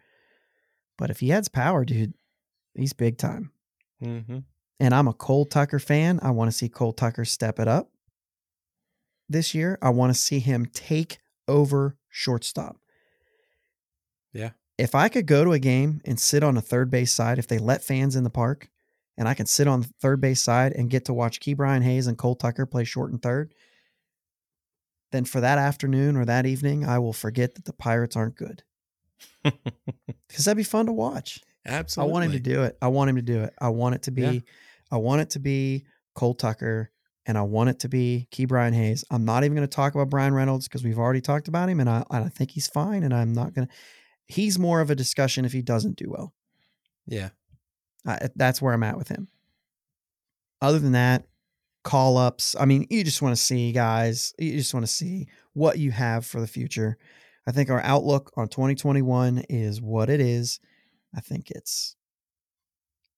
But 0.98 1.10
if 1.10 1.20
he 1.20 1.32
adds 1.32 1.48
power, 1.48 1.84
dude, 1.84 2.14
he's 2.74 2.92
big 2.92 3.18
time. 3.18 3.52
Mm-hmm. 4.02 4.38
and 4.78 4.94
I'm 4.94 5.08
a 5.08 5.14
Cole 5.14 5.46
Tucker 5.46 5.78
fan. 5.78 6.20
I 6.22 6.30
want 6.30 6.50
to 6.50 6.56
see 6.56 6.68
Cole 6.68 6.92
Tucker 6.92 7.24
step 7.24 7.58
it 7.58 7.66
up 7.66 7.90
this 9.26 9.54
year. 9.54 9.78
I 9.80 9.88
want 9.88 10.14
to 10.14 10.20
see 10.20 10.38
him 10.38 10.66
take 10.66 11.18
over 11.48 11.96
shortstop. 12.10 12.76
Yeah. 14.34 14.50
If 14.78 14.94
I 14.94 15.08
could 15.08 15.26
go 15.26 15.44
to 15.44 15.52
a 15.52 15.58
game 15.58 16.00
and 16.04 16.20
sit 16.20 16.42
on 16.42 16.56
a 16.56 16.60
third 16.60 16.90
base 16.90 17.12
side, 17.12 17.38
if 17.38 17.46
they 17.46 17.58
let 17.58 17.82
fans 17.82 18.14
in 18.14 18.24
the 18.24 18.30
park 18.30 18.68
and 19.16 19.26
I 19.26 19.34
can 19.34 19.46
sit 19.46 19.66
on 19.66 19.80
the 19.80 19.88
third 20.00 20.20
base 20.20 20.42
side 20.42 20.72
and 20.72 20.90
get 20.90 21.06
to 21.06 21.14
watch 21.14 21.40
Ke'Bryan 21.40 21.82
Hayes 21.82 22.06
and 22.06 22.18
Cole 22.18 22.34
Tucker 22.34 22.66
play 22.66 22.84
short 22.84 23.10
and 23.10 23.22
third, 23.22 23.54
then 25.12 25.24
for 25.24 25.40
that 25.40 25.58
afternoon 25.58 26.16
or 26.16 26.24
that 26.26 26.46
evening, 26.46 26.84
I 26.84 26.98
will 26.98 27.12
forget 27.14 27.54
that 27.54 27.64
the 27.64 27.72
Pirates 27.72 28.16
aren't 28.16 28.36
good 28.36 28.62
because 29.42 30.44
that'd 30.44 30.56
be 30.56 30.62
fun 30.62 30.86
to 30.86 30.92
watch. 30.92 31.40
Absolutely. 31.64 32.10
I 32.10 32.12
want 32.12 32.24
him 32.26 32.32
to 32.32 32.40
do 32.40 32.62
it. 32.64 32.76
I 32.82 32.88
want 32.88 33.10
him 33.10 33.16
to 33.16 33.22
do 33.22 33.42
it. 33.44 33.54
I 33.58 33.68
want 33.70 33.94
it 33.94 34.02
to 34.02 34.10
be, 34.10 34.22
Yeah. 34.22 34.40
I 34.90 34.98
want 34.98 35.22
it 35.22 35.30
to 35.30 35.38
be 35.38 35.84
Cole 36.14 36.34
Tucker 36.34 36.90
and 37.24 37.36
I 37.36 37.42
want 37.42 37.70
it 37.70 37.80
to 37.80 37.88
be 37.88 38.28
Ke'Bryan 38.30 38.74
Hayes. 38.74 39.04
I'm 39.10 39.24
not 39.24 39.42
even 39.42 39.56
going 39.56 39.66
to 39.66 39.74
talk 39.74 39.94
about 39.94 40.10
Bryan 40.10 40.34
Reynolds 40.34 40.68
because 40.68 40.84
we've 40.84 40.98
already 40.98 41.20
talked 41.20 41.48
about 41.48 41.68
him 41.68 41.80
and 41.80 41.88
I, 41.88 42.04
and 42.10 42.24
I 42.24 42.28
think 42.28 42.50
he's 42.52 42.68
fine. 42.68 43.02
And 43.02 43.14
I'm 43.14 43.32
not 43.32 43.54
going 43.54 43.66
to, 43.66 43.74
he's 44.26 44.58
more 44.58 44.80
of 44.80 44.90
a 44.90 44.94
discussion 44.94 45.44
if 45.44 45.52
he 45.52 45.62
doesn't 45.62 45.96
do 45.96 46.10
well. 46.10 46.34
Yeah. 47.06 47.30
I, 48.06 48.14
uh, 48.14 48.28
that's 48.36 48.60
where 48.60 48.72
I'm 48.72 48.82
at 48.82 48.98
with 48.98 49.08
him. 49.08 49.28
Other 50.60 50.78
than 50.78 50.92
that, 50.92 51.24
call 51.84 52.16
ups. 52.16 52.56
I 52.58 52.64
mean, 52.64 52.86
you 52.90 53.04
just 53.04 53.22
want 53.22 53.36
to 53.36 53.42
see 53.42 53.72
guys, 53.72 54.34
you 54.38 54.52
just 54.56 54.74
want 54.74 54.84
to 54.84 54.92
see 54.92 55.28
what 55.52 55.78
you 55.78 55.90
have 55.92 56.26
for 56.26 56.40
the 56.40 56.46
future. 56.46 56.98
I 57.46 57.52
think 57.52 57.70
our 57.70 57.80
outlook 57.82 58.32
on 58.36 58.48
2021 58.48 59.44
is 59.48 59.80
what 59.80 60.10
it 60.10 60.20
is. 60.20 60.58
I 61.14 61.20
think 61.20 61.50
it's 61.50 61.94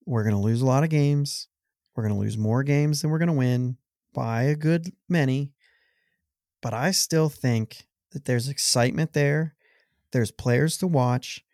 we're 0.05 0.23
going 0.23 0.35
to 0.35 0.40
lose 0.40 0.62
a 0.62 0.66
lot 0.66 0.85
of 0.85 0.90
games. 0.90 1.49
We're 1.94 2.05
going 2.05 2.14
to 2.14 2.21
lose 2.21 2.38
more 2.38 2.62
games 2.62 3.03
than 3.03 3.11
we're 3.11 3.18
going 3.18 3.29
to 3.29 3.35
win 3.35 3.77
by 4.14 4.44
a 4.44 4.55
good 4.55 4.92
many. 5.09 5.53
But 6.62 6.75
I 6.75 6.90
still 6.90 7.29
think 7.29 7.87
that 8.12 8.25
there's 8.25 8.49
excitement 8.49 9.12
there. 9.12 9.55
There's 10.12 10.31
players 10.31 10.77
to 10.79 10.87
watch. 10.87 11.44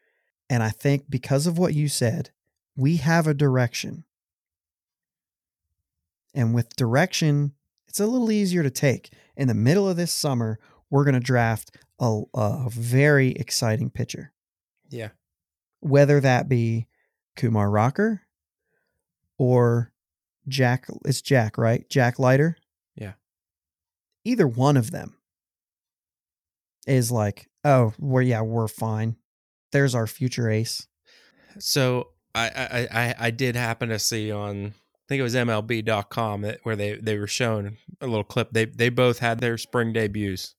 And 0.51 0.63
I 0.63 0.71
think 0.71 1.05
because 1.09 1.47
of 1.47 1.59
what 1.59 1.75
you 1.75 1.89
said, 1.89 2.31
we 2.77 2.97
have 2.97 3.27
a 3.27 3.35
direction. 3.35 4.05
And 6.35 6.55
with 6.55 6.77
direction, 6.77 7.53
it's 7.89 8.01
a 8.01 8.07
little 8.07 8.31
easier 8.31 8.63
to 8.63 8.71
take. 8.71 9.13
In 9.37 9.49
the 9.49 9.55
middle 9.55 9.89
of 9.89 9.97
this 9.97 10.13
summer, 10.13 10.59
we're 10.91 11.05
going 11.05 11.15
to 11.15 11.21
draft 11.21 11.77
a, 12.01 12.23
a 12.35 12.69
very 12.71 13.31
exciting 13.31 13.89
pitcher 13.91 14.33
Yeah. 14.91 15.11
whether 15.81 16.21
that 16.21 16.49
be 16.49 16.87
Kumar 17.37 17.71
Rocker 17.71 18.23
or 19.39 19.93
Jack. 20.49 20.87
It's 21.05 21.23
Jack, 21.23 21.57
right? 21.57 21.89
Jack 21.89 22.19
Leiter. 22.19 22.57
Yeah. 22.97 23.13
Either 24.25 24.47
one 24.47 24.77
of 24.77 24.91
them 24.91 25.17
is 26.87 27.11
like, 27.11 27.49
oh, 27.65 27.93
we're 27.99 28.23
yeah, 28.23 28.43
we're 28.43 28.69
fine. 28.69 29.17
There's 29.73 29.95
our 29.95 30.07
future 30.07 30.51
ace. 30.51 30.87
So 31.59 32.09
I, 32.35 32.49
I 32.49 32.89
I 33.05 33.15
I 33.27 33.31
did 33.31 33.57
happen 33.57 33.89
to 33.91 33.99
see 33.99 34.31
on 34.31 34.67
I 34.67 35.05
think 35.09 35.21
it 35.21 35.25
was 35.25 35.35
MLB.com 35.35 36.43
that 36.43 36.61
where 36.63 36.77
they 36.77 36.95
they 36.97 37.19
were 37.19 37.27
shown 37.27 37.77
a 38.01 38.07
little 38.07 38.25
clip. 38.25 38.51
They 38.53 38.65
they 38.65 38.89
both 38.89 39.19
had 39.19 39.41
their 39.41 39.59
spring 39.59 39.93
debuts 39.93 40.55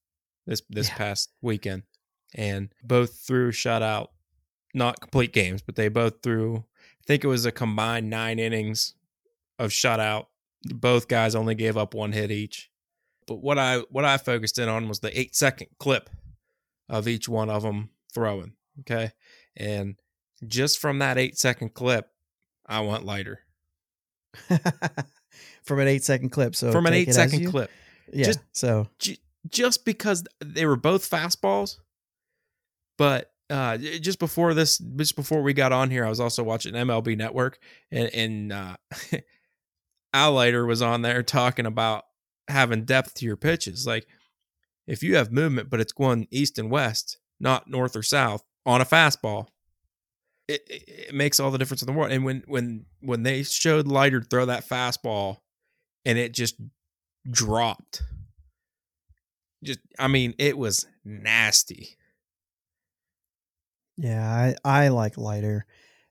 this 0.45 0.61
this 0.69 0.87
Yeah. 0.89 0.95
past 0.97 1.31
weekend, 1.41 1.83
and 2.33 2.69
both 2.83 3.19
threw 3.25 3.51
shutout, 3.51 4.07
not 4.73 5.01
complete 5.01 5.33
games, 5.33 5.61
but 5.61 5.75
they 5.75 5.87
both 5.89 6.21
threw. 6.21 6.57
I 6.57 7.03
think 7.07 7.23
it 7.23 7.27
was 7.27 7.45
a 7.45 7.51
combined 7.51 8.09
nine 8.09 8.39
innings 8.39 8.93
of 9.59 9.71
shutout. 9.71 10.25
Both 10.63 11.07
guys 11.07 11.35
only 11.35 11.55
gave 11.55 11.77
up 11.77 11.93
one 11.93 12.11
hit 12.11 12.31
each. 12.31 12.71
But 13.27 13.41
what 13.41 13.57
I 13.59 13.79
what 13.89 14.05
I 14.05 14.17
focused 14.17 14.59
in 14.59 14.69
on 14.69 14.87
was 14.87 14.99
the 14.99 15.17
eight 15.19 15.35
second 15.35 15.67
clip 15.79 16.09
of 16.89 17.07
each 17.07 17.27
one 17.29 17.49
of 17.49 17.63
them 17.63 17.89
throwing. 18.13 18.53
Okay, 18.81 19.11
and 19.55 19.95
just 20.45 20.79
from 20.79 20.99
that 20.99 21.17
eight 21.17 21.37
second 21.37 21.73
clip, 21.73 22.09
I 22.65 22.81
want 22.81 23.05
Leiter. 23.05 23.39
From 25.63 25.79
an 25.79 25.87
eight 25.87 26.03
second 26.03 26.29
clip. 26.29 26.55
So 26.55 26.71
from 26.71 26.85
an 26.85 26.93
eight 26.93 27.13
second 27.13 27.41
you- 27.41 27.49
clip. 27.49 27.71
Yeah. 28.13 28.25
just- 28.25 28.39
so 28.53 28.87
J- 28.99 29.17
just 29.49 29.83
because 29.85 30.23
they 30.43 30.65
were 30.65 30.75
both 30.75 31.09
fastballs, 31.09 31.77
but 32.97 33.31
uh, 33.49 33.77
just 33.77 34.19
before 34.19 34.53
this, 34.53 34.77
just 34.77 35.15
before 35.15 35.41
we 35.41 35.53
got 35.53 35.71
on 35.71 35.89
here, 35.91 36.05
I 36.05 36.09
was 36.09 36.19
also 36.19 36.43
watching 36.43 36.73
MLB 36.73 37.15
Network, 37.17 37.59
and, 37.91 38.09
and 38.13 38.53
uh, 38.53 38.75
Al 40.13 40.33
Leiter 40.33 40.65
was 40.65 40.81
on 40.81 41.01
there 41.03 41.21
talking 41.23 41.65
about 41.65 42.05
having 42.47 42.85
depth 42.85 43.15
to 43.15 43.25
your 43.25 43.37
pitches. 43.37 43.85
Like 43.85 44.07
if 44.87 45.03
you 45.03 45.15
have 45.15 45.31
movement, 45.31 45.69
but 45.69 45.79
it's 45.79 45.93
going 45.93 46.27
east 46.31 46.57
and 46.59 46.69
west, 46.69 47.17
not 47.39 47.69
north 47.69 47.95
or 47.95 48.03
south 48.03 48.43
on 48.65 48.81
a 48.81 48.85
fastball, 48.85 49.47
it, 50.47 50.61
it, 50.67 51.13
makes 51.13 51.39
all 51.39 51.51
the 51.51 51.57
difference 51.57 51.81
in 51.81 51.87
the 51.87 51.93
world. 51.93 52.11
And 52.11 52.23
when 52.23 52.43
when 52.47 52.85
when 53.01 53.23
they 53.23 53.43
showed 53.43 53.87
Leiter 53.87 54.21
throw 54.21 54.45
that 54.45 54.67
fastball, 54.67 55.37
and 56.05 56.17
it 56.17 56.33
just 56.33 56.55
dropped. 57.29 58.03
Just, 59.63 59.79
I 59.97 60.07
mean, 60.07 60.35
it 60.37 60.57
was 60.57 60.85
nasty. 61.03 61.97
yeah, 63.97 64.53
I, 64.63 64.85
I 64.85 64.87
like 64.89 65.17
Leiter. 65.17 65.65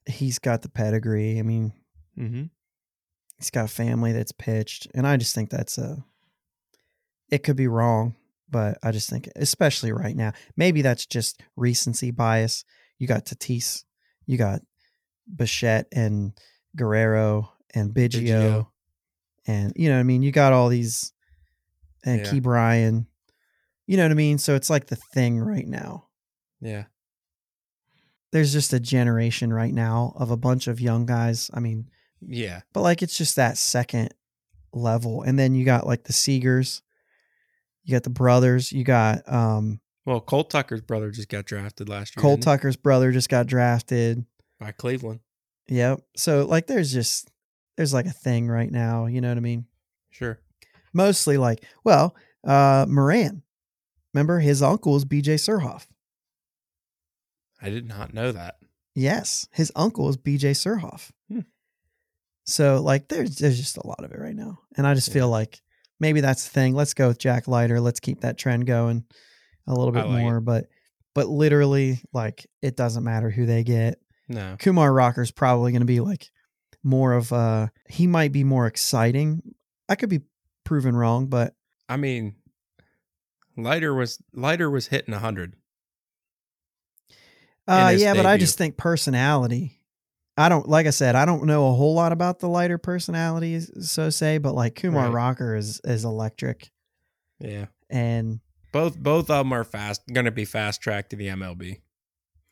He's 0.06 0.38
got 0.38 0.62
the 0.62 0.68
pedigree. 0.68 1.38
I 1.38 1.42
mean, 1.42 1.72
Mm-hmm. 2.18 2.44
he's 3.38 3.50
got 3.50 3.70
family 3.70 4.12
that's 4.12 4.30
pitched, 4.32 4.86
and 4.94 5.06
I 5.06 5.16
just 5.16 5.34
think 5.34 5.50
that's 5.50 5.78
a. 5.78 6.04
It 7.30 7.42
could 7.42 7.56
be 7.56 7.66
wrong. 7.66 8.14
But 8.50 8.78
I 8.82 8.92
just 8.92 9.08
think, 9.10 9.28
especially 9.36 9.90
right 9.92 10.14
now, 10.16 10.32
maybe 10.56 10.82
that's 10.82 11.06
just 11.06 11.40
recency 11.56 12.10
bias. 12.10 12.64
You 12.98 13.06
got 13.08 13.24
Tatis, 13.24 13.84
you 14.26 14.36
got 14.38 14.60
Bichette 15.34 15.86
and 15.92 16.32
Guerrero 16.76 17.52
and 17.74 17.92
Biggio, 17.92 18.22
Biggio. 18.22 18.66
and 19.46 19.72
you 19.76 19.88
know 19.88 19.94
what 19.96 20.00
I 20.00 20.04
mean. 20.04 20.22
You 20.22 20.30
got 20.32 20.52
all 20.52 20.68
these 20.68 21.12
and 22.04 22.20
Yeah. 22.24 22.32
Ke'Bryan. 22.32 23.06
You 23.86 23.96
know 23.96 24.04
what 24.04 24.12
I 24.12 24.14
mean. 24.14 24.38
So 24.38 24.54
it's 24.54 24.70
like 24.70 24.86
the 24.86 24.96
thing 24.96 25.38
right 25.40 25.66
now. 25.66 26.06
Yeah. 26.60 26.84
There's 28.32 28.52
just 28.52 28.72
a 28.72 28.80
generation 28.80 29.52
right 29.52 29.72
now 29.72 30.12
of 30.16 30.30
a 30.30 30.36
bunch 30.36 30.66
of 30.66 30.80
young 30.80 31.06
guys. 31.06 31.50
I 31.54 31.60
mean, 31.60 31.88
Yeah. 32.20 32.62
but 32.72 32.80
like 32.82 33.02
it's 33.02 33.16
just 33.16 33.36
that 33.36 33.56
second 33.58 34.12
level, 34.72 35.22
and 35.22 35.38
then 35.38 35.54
you 35.54 35.64
got 35.64 35.86
like 35.86 36.04
the 36.04 36.12
Seagers, 36.12 36.82
you 37.84 37.92
got 37.92 38.02
the 38.02 38.10
brothers, 38.10 38.72
you 38.72 38.82
got 38.84 39.30
um 39.32 39.80
Well, 40.06 40.20
Cole 40.20 40.44
Tucker's 40.44 40.80
brother 40.80 41.10
just 41.10 41.28
got 41.28 41.44
drafted 41.44 41.88
last 41.88 42.16
year. 42.16 42.22
Cole? 42.22 42.38
Tucker's 42.38 42.76
brother 42.76 43.12
just 43.12 43.28
got 43.28 43.46
drafted. 43.46 44.24
by 44.58 44.72
Cleveland. 44.72 45.20
Yep. 45.68 46.00
So 46.16 46.44
like 46.46 46.66
there's 46.66 46.92
just 46.92 47.30
there's 47.76 47.92
like 47.94 48.06
a 48.06 48.10
thing 48.12 48.48
right 48.48 48.70
now, 48.70 49.06
you 49.06 49.20
know 49.20 49.28
what 49.28 49.36
I 49.36 49.40
mean? 49.40 49.66
Sure. 50.10 50.38
Mostly 50.92 51.36
like, 51.36 51.64
well, 51.84 52.14
uh 52.46 52.86
Moran. 52.88 53.42
Remember 54.12 54.38
his 54.38 54.62
uncle 54.62 54.96
is 54.96 55.04
BJ 55.04 55.34
Surhoff. 55.34 55.86
I 57.60 57.70
did 57.70 57.86
not 57.88 58.12
know 58.14 58.30
that. 58.32 58.56
Yes, 58.94 59.48
his 59.52 59.72
uncle 59.74 60.08
is 60.08 60.16
BJ 60.16 60.52
Surhoff. 60.52 61.10
Hmm. 61.28 61.40
So 62.46 62.80
like 62.82 63.08
there's 63.08 63.36
there's 63.38 63.56
just 63.58 63.76
a 63.78 63.86
lot 63.86 64.04
of 64.04 64.12
it 64.12 64.20
right 64.20 64.36
now. 64.36 64.60
And 64.76 64.86
I 64.86 64.94
just 64.94 65.08
Yeah. 65.08 65.14
feel 65.14 65.28
like 65.30 65.60
maybe 66.00 66.20
that's 66.20 66.44
the 66.44 66.50
thing. 66.50 66.74
Let's 66.74 66.94
go 66.94 67.08
with 67.08 67.18
Jack 67.18 67.48
Leiter. 67.48 67.80
Let's 67.80 68.00
keep 68.00 68.20
that 68.20 68.38
trend 68.38 68.66
going 68.66 69.04
a 69.66 69.74
little 69.74 69.92
bit 69.92 70.06
like 70.06 70.18
it. 70.18 70.22
more. 70.22 70.40
But 70.40 70.66
but 71.14 71.28
literally, 71.28 72.00
like 72.12 72.46
it 72.62 72.76
doesn't 72.76 73.04
matter 73.04 73.30
who 73.30 73.46
they 73.46 73.64
get. 73.64 73.98
No. 74.28 74.56
Kumar 74.58 74.92
Rocker's 74.92 75.30
probably 75.30 75.72
going 75.72 75.80
to 75.80 75.86
be 75.86 76.00
like 76.00 76.30
more 76.82 77.14
of 77.14 77.32
uh 77.32 77.68
he 77.88 78.06
might 78.06 78.32
be 78.32 78.44
more 78.44 78.66
exciting. 78.66 79.42
I 79.88 79.94
could 79.96 80.08
be 80.08 80.20
proven 80.64 80.96
wrong, 80.96 81.26
but 81.26 81.54
I 81.88 81.96
mean, 81.96 82.36
Leiter 83.56 83.94
was 83.94 84.18
Leiter 84.32 84.70
was 84.70 84.88
hitting 84.88 85.14
hundred. 85.14 85.56
uh 87.66 87.94
yeah, 87.96 88.14
but 88.14 88.26
I 88.26 88.36
just 88.36 88.58
think 88.58 88.76
personality. 88.76 89.73
I 90.36 90.48
don't 90.48 90.68
like 90.68 90.86
I 90.86 90.90
said, 90.90 91.14
I 91.14 91.24
don't 91.24 91.44
know 91.44 91.68
a 91.68 91.74
whole 91.74 91.94
lot 91.94 92.10
about 92.12 92.40
the 92.40 92.48
Leiter 92.48 92.78
personalities, 92.78 93.70
so 93.88 94.10
say, 94.10 94.38
but 94.38 94.54
like 94.54 94.74
Kumar 94.74 95.04
Right. 95.06 95.12
Rocker 95.12 95.54
is 95.54 95.80
is 95.84 96.04
electric 96.04 96.70
Yeah. 97.38 97.66
and 97.88 98.40
Both 98.72 98.98
both 98.98 99.30
of 99.30 99.44
them 99.44 99.52
are 99.52 99.62
fast 99.64 100.02
going 100.12 100.24
to 100.24 100.32
be 100.32 100.44
fast 100.44 100.80
tracked 100.80 101.10
to 101.10 101.16
the 101.16 101.28
MLB. 101.28 101.80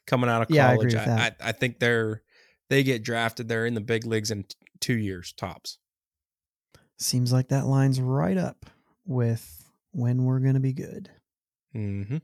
Coming 0.06 0.30
out 0.30 0.42
of 0.42 0.50
Yeah, 0.50 0.66
I 0.68 0.74
college, 0.76 0.94
agree 0.94 1.00
with 1.00 1.08
I, 1.08 1.16
that. 1.16 1.36
I, 1.40 1.48
I 1.48 1.52
think 1.52 1.78
they're 1.80 2.22
they 2.70 2.82
get 2.84 3.02
drafted. 3.02 3.48
They're 3.48 3.66
in 3.66 3.74
the 3.74 3.80
big 3.80 4.06
leagues 4.06 4.30
in 4.30 4.44
t- 4.44 4.54
two 4.80 4.96
years 4.96 5.32
tops. 5.32 5.78
seems 6.98 7.32
like 7.32 7.48
that 7.48 7.66
lines 7.66 8.00
right 8.00 8.38
up 8.38 8.64
with 9.04 9.68
when 9.90 10.24
we're 10.24 10.38
going 10.40 10.54
to 10.54 10.60
be 10.60 10.72
good. 10.72 11.10
Mm-hmm. 11.76 12.18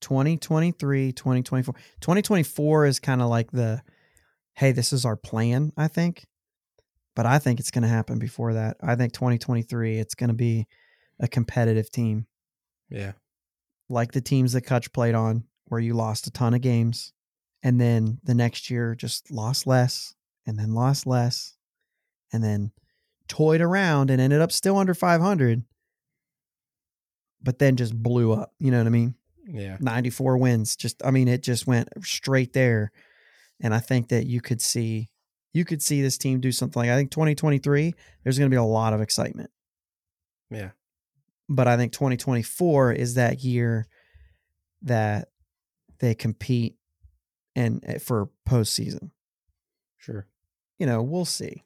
2023, 0.00 1.12
2024. 1.12 1.74
2024 2.00 2.86
is 2.86 2.98
kind 3.00 3.22
of 3.22 3.28
like 3.28 3.50
the 3.52 3.82
hey, 4.54 4.72
this 4.72 4.92
is 4.92 5.04
our 5.04 5.16
plan, 5.16 5.72
I 5.76 5.88
think. 5.88 6.26
But 7.14 7.26
I 7.26 7.38
think 7.38 7.60
it's 7.60 7.70
going 7.70 7.82
to 7.82 7.88
happen 7.88 8.18
before 8.18 8.54
that. 8.54 8.76
I 8.82 8.96
think 8.96 9.12
2023 9.12 9.98
it's 9.98 10.14
going 10.14 10.28
to 10.28 10.34
be 10.34 10.66
a 11.20 11.28
competitive 11.28 11.90
team 11.90 12.26
Yeah. 12.90 13.12
like 13.88 14.12
the 14.12 14.20
teams 14.22 14.52
that 14.54 14.62
Kutch 14.66 14.92
played 14.92 15.14
on 15.14 15.44
where 15.66 15.80
you 15.80 15.94
lost 15.94 16.26
a 16.26 16.30
ton 16.30 16.54
of 16.54 16.60
games 16.62 17.12
and 17.62 17.80
then 17.80 18.18
the 18.24 18.34
next 18.34 18.70
year 18.70 18.94
just 18.94 19.30
lost 19.30 19.66
less 19.66 20.14
and 20.46 20.58
then 20.58 20.72
lost 20.74 21.06
less 21.06 21.56
and 22.32 22.42
then 22.42 22.72
toyed 23.28 23.60
around 23.60 24.10
and 24.10 24.20
ended 24.20 24.40
up 24.40 24.50
still 24.50 24.76
under 24.78 24.94
500 24.94 25.62
but 27.42 27.58
then 27.58 27.76
just 27.76 27.94
blew 28.00 28.32
up, 28.32 28.52
you 28.58 28.70
know 28.70 28.78
what 28.78 28.86
I 28.86 28.90
mean? 28.90 29.14
Yeah. 29.46 29.76
94 29.80 30.38
wins. 30.38 30.76
Just 30.76 31.04
I 31.04 31.10
mean 31.10 31.28
it 31.28 31.42
just 31.42 31.66
went 31.66 31.88
straight 32.04 32.52
there. 32.52 32.90
And 33.62 33.74
I 33.74 33.78
think 33.78 34.08
that 34.08 34.26
you 34.26 34.40
could 34.40 34.60
see 34.60 35.08
you 35.54 35.64
could 35.64 35.82
see 35.82 36.00
this 36.00 36.18
team 36.18 36.40
do 36.40 36.50
something 36.50 36.80
like 36.80 36.90
I 36.90 36.96
think 36.96 37.10
2023 37.10 37.94
there's 38.22 38.38
going 38.38 38.50
to 38.50 38.54
be 38.54 38.58
a 38.58 38.62
lot 38.62 38.92
of 38.92 39.00
excitement. 39.00 39.50
Yeah. 40.50 40.70
But 41.48 41.68
I 41.68 41.76
think 41.76 41.92
2024 41.92 42.92
is 42.92 43.14
that 43.14 43.42
year 43.42 43.86
that 44.82 45.28
they 46.00 46.14
compete 46.14 46.76
and 47.54 47.82
eh, 47.86 47.98
for 47.98 48.30
postseason. 48.48 49.10
Sure. 49.98 50.26
You 50.78 50.86
know, 50.86 51.02
we'll 51.02 51.24
see. 51.24 51.64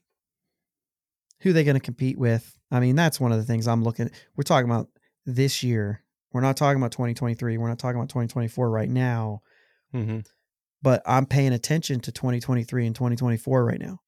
Who 1.40 1.52
they 1.52 1.64
going 1.64 1.76
to 1.76 1.80
compete 1.80 2.18
with? 2.18 2.58
I 2.70 2.80
mean, 2.80 2.96
that's 2.96 3.20
one 3.20 3.32
of 3.32 3.38
the 3.38 3.44
things 3.44 3.68
I'm 3.68 3.84
looking 3.84 4.10
We're 4.36 4.42
talking 4.42 4.68
about 4.68 4.88
this 5.24 5.62
year. 5.62 6.02
We're 6.32 6.40
not 6.40 6.56
talking 6.56 6.80
about 6.80 6.92
2023. 6.92 7.56
We're 7.56 7.68
not 7.68 7.78
talking 7.78 7.96
about 7.96 8.08
2024 8.08 8.68
right 8.68 8.90
now. 8.90 9.42
Mm-hmm. 9.94 10.20
But 10.82 11.02
I'm 11.06 11.26
paying 11.26 11.52
attention 11.52 12.00
to 12.00 12.12
2023 12.12 12.86
and 12.86 12.94
2024 12.94 13.64
right 13.64 13.80
now. 13.80 14.00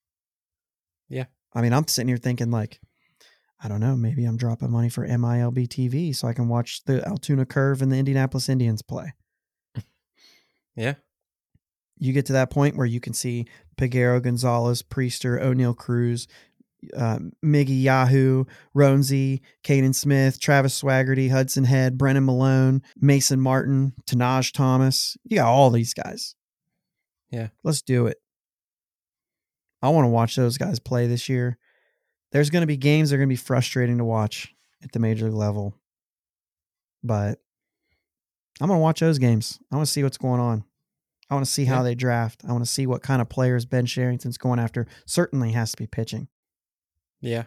Yeah. 1.09 1.25
I 1.55 1.63
mean, 1.63 1.73
I'm 1.73 1.89
sitting 1.89 2.09
here 2.09 2.19
thinking 2.19 2.51
like, 2.51 2.81
I 3.61 3.69
don't 3.69 3.81
know, 3.81 3.97
maybe 3.97 4.25
I'm 4.25 4.37
dropping 4.37 4.71
money 4.71 4.89
for 4.89 5.07
MILB 5.07 5.67
TV 5.69 6.15
so 6.15 6.29
I 6.29 6.33
can 6.33 6.49
watch 6.49 6.85
the 6.85 7.07
Altoona 7.07 7.47
Curve 7.47 7.83
and 7.83 7.91
the 7.91 7.97
Indianapolis 7.97 8.49
Indians 8.49 8.83
play. 8.83 9.13
Yeah. 10.77 10.95
You 11.99 12.13
get 12.13 12.27
to 12.27 12.35
that 12.35 12.51
point 12.51 12.77
where 12.77 12.87
you 12.87 13.01
can 13.01 13.13
see 13.13 13.47
Peguero, 13.77 14.23
Gonzalez, 14.23 14.81
Priester, 14.81 15.43
Oneil 15.43 15.77
Cruz, 15.77 16.29
uh, 16.97 17.19
Miggy 17.45 17.83
Yajure, 17.83 18.47
Roansy, 18.77 19.41
Caden 19.65 19.95
Smith, 19.95 20.39
Travis 20.39 20.81
Swaggerty, 20.81 21.31
Hudson 21.31 21.65
Head, 21.65 21.99
Brennan 21.99 22.25
Malone, 22.25 22.83
Mason 22.97 23.41
Martin, 23.41 23.95
Tahnaj 24.07 24.53
Thomas. 24.53 25.17
You 25.25 25.39
got 25.39 25.49
all 25.49 25.71
these 25.71 25.95
guys. 25.95 26.37
Yeah. 27.31 27.49
Let's 27.63 27.83
do 27.83 28.07
it. 28.07 28.19
I 29.83 29.91
want 29.91 30.05
to 30.05 30.09
watch 30.11 30.35
those 30.37 30.59
guys 30.59 30.79
play 30.79 31.07
this 31.07 31.29
year. 31.29 31.57
There's 32.33 32.51
going 32.51 32.63
to 32.63 32.67
be 32.67 32.77
games 32.77 33.11
that 33.11 33.17
are 33.17 33.19
going 33.19 33.29
to 33.29 33.33
be 33.33 33.37
frustrating 33.37 33.99
to 33.99 34.05
watch 34.05 34.55
at 34.83 34.93
the 34.93 34.99
major 34.99 35.27
league 35.27 35.35
level. 35.35 35.75
But 37.03 37.39
I'm 38.61 38.67
going 38.69 38.79
to 38.79 38.83
watch 38.83 39.01
those 39.01 39.19
games. 39.19 39.59
I 39.71 39.77
want 39.77 39.87
to 39.87 39.93
see 39.93 40.03
what's 40.03 40.19
going 40.19 40.41
on. 40.41 40.65
I 41.31 41.35
want 41.35 41.47
to 41.47 41.53
see 41.53 41.65
how 41.67 41.79
Yeah. 41.79 41.83
they 41.85 41.95
draft. 41.95 42.43
I 42.49 42.53
want 42.53 42.65
to 42.65 42.71
see 42.71 42.87
what 42.87 43.03
kind 43.03 43.23
of 43.23 43.29
players 43.29 43.67
Ben 43.67 43.87
Cherington's 43.87 44.39
going 44.39 44.59
after. 44.59 44.87
Certainly 45.07 45.53
has 45.53 45.71
to 45.73 45.77
be 45.77 45.87
pitching. 45.87 46.29
Yeah. 47.21 47.45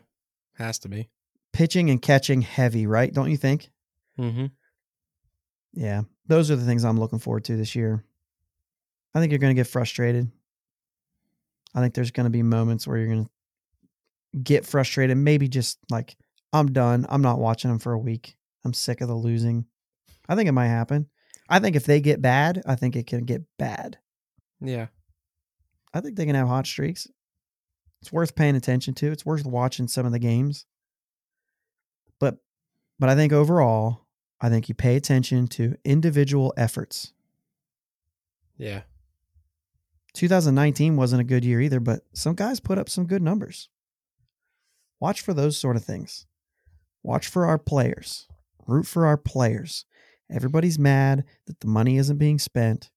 Has 0.56 0.80
to 0.80 0.90
be. 0.90 1.10
Pitching 1.54 1.90
and 1.90 2.02
catching 2.02 2.42
heavy, 2.44 2.88
right? 2.88 3.14
Don't 3.14 3.30
you 3.32 3.38
think? 3.38 3.72
Mm-hmm. 4.20 4.46
Yeah. 5.74 6.04
Those 6.28 6.50
are 6.50 6.56
the 6.56 6.66
things 6.66 6.86
I'm 6.86 7.00
looking 7.00 7.20
forward 7.20 7.44
to 7.46 7.58
this 7.58 7.76
year. 7.76 8.04
I 9.14 9.20
think 9.20 9.32
you're 9.32 9.40
going 9.40 9.56
to 9.56 9.60
get 9.60 9.68
frustrated. 9.68 10.32
I 11.74 11.82
think 11.82 11.94
there's 11.94 12.12
going 12.12 12.26
to 12.26 12.32
be 12.32 12.44
moments 12.44 12.88
where 12.88 12.98
you're 12.98 13.08
going 13.08 13.26
to 13.26 14.40
get 14.42 14.66
frustrated. 14.66 15.18
Maybe 15.18 15.48
just 15.48 15.80
like, 15.90 16.16
I'm 16.54 16.72
done. 16.72 17.06
I'm 17.10 17.22
not 17.22 17.40
watching 17.40 17.70
them 17.70 17.80
for 17.80 17.94
a 17.94 18.00
week. 18.00 18.36
I'm 18.64 18.74
sick 18.74 19.02
of 19.02 19.08
the 19.08 19.16
losing. 19.16 19.66
I 20.28 20.36
think 20.36 20.48
it 20.48 20.54
might 20.54 20.68
happen. 20.68 21.10
I 21.50 21.60
think 21.60 21.76
if 21.76 21.86
they 21.86 22.00
get 22.00 22.22
bad, 22.22 22.62
I 22.66 22.76
think 22.76 22.96
it 22.96 23.08
can 23.08 23.26
get 23.26 23.44
bad. 23.58 23.98
Yeah. 24.62 24.88
I 25.94 26.00
think 26.00 26.16
they 26.16 26.26
can 26.26 26.36
have 26.36 26.48
hot 26.48 26.66
streaks. 26.66 27.08
It's 28.02 28.12
worth 28.12 28.36
paying 28.36 28.56
attention 28.56 28.94
to. 28.96 29.12
It's 29.12 29.26
worth 29.26 29.46
watching 29.46 29.88
some 29.88 30.06
of 30.06 30.12
the 30.12 30.20
games. 30.20 30.66
But 32.20 32.38
but 33.00 33.10
I 33.10 33.16
think 33.16 33.34
overall, 33.34 34.06
I 34.40 34.50
think 34.50 34.70
you 34.70 34.76
pay 34.76 34.96
attention 34.96 35.48
to 35.50 35.76
individual 35.84 36.54
efforts. 36.56 37.14
Yeah. 38.58 38.82
2019 40.14 40.96
wasn't 40.96 41.22
a 41.22 41.26
good 41.26 41.46
year 41.46 41.62
either, 41.62 41.80
but 41.80 42.02
some 42.14 42.36
guys 42.36 42.60
put 42.60 42.78
up 42.78 42.90
some 42.90 43.06
good 43.06 43.22
numbers. 43.22 43.70
Watch 45.00 45.22
for 45.22 45.34
those 45.34 45.58
sort 45.58 45.76
of 45.76 45.84
things. 45.84 46.26
Watch 47.04 47.28
for 47.28 47.46
our 47.46 47.58
players. 47.58 48.28
Root 48.68 48.86
for 48.86 49.06
our 49.06 49.18
players. 49.18 49.86
Everybody's 50.30 50.78
mad 50.80 51.26
that 51.48 51.60
the 51.60 51.68
money 51.68 51.98
isn't 51.98 52.18
being 52.18 52.40
spent, 52.40 52.92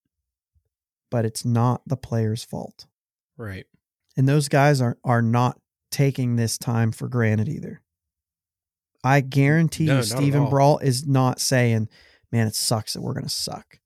but 1.10 1.24
it's 1.24 1.44
not 1.44 1.82
the 1.86 1.96
player's 1.96 2.44
fault. 2.44 2.86
Right. 3.36 3.66
And 4.16 4.28
those 4.28 4.48
guys 4.48 4.80
are 4.80 4.98
are 5.02 5.22
not 5.22 5.58
taking 5.90 6.36
this 6.36 6.58
time 6.58 6.92
for 6.92 7.08
granted 7.08 7.48
either. 7.48 7.80
I 9.02 9.20
guarantee 9.20 9.86
No, 9.86 9.98
you 9.98 10.02
Steven 10.02 10.48
Brault 10.48 10.82
is 10.82 11.06
not 11.06 11.40
saying, 11.40 11.88
man, 12.30 12.46
it 12.46 12.54
sucks 12.54 12.92
that 12.94 13.02
we're 13.02 13.14
gonna 13.14 13.28
suck. 13.28 13.80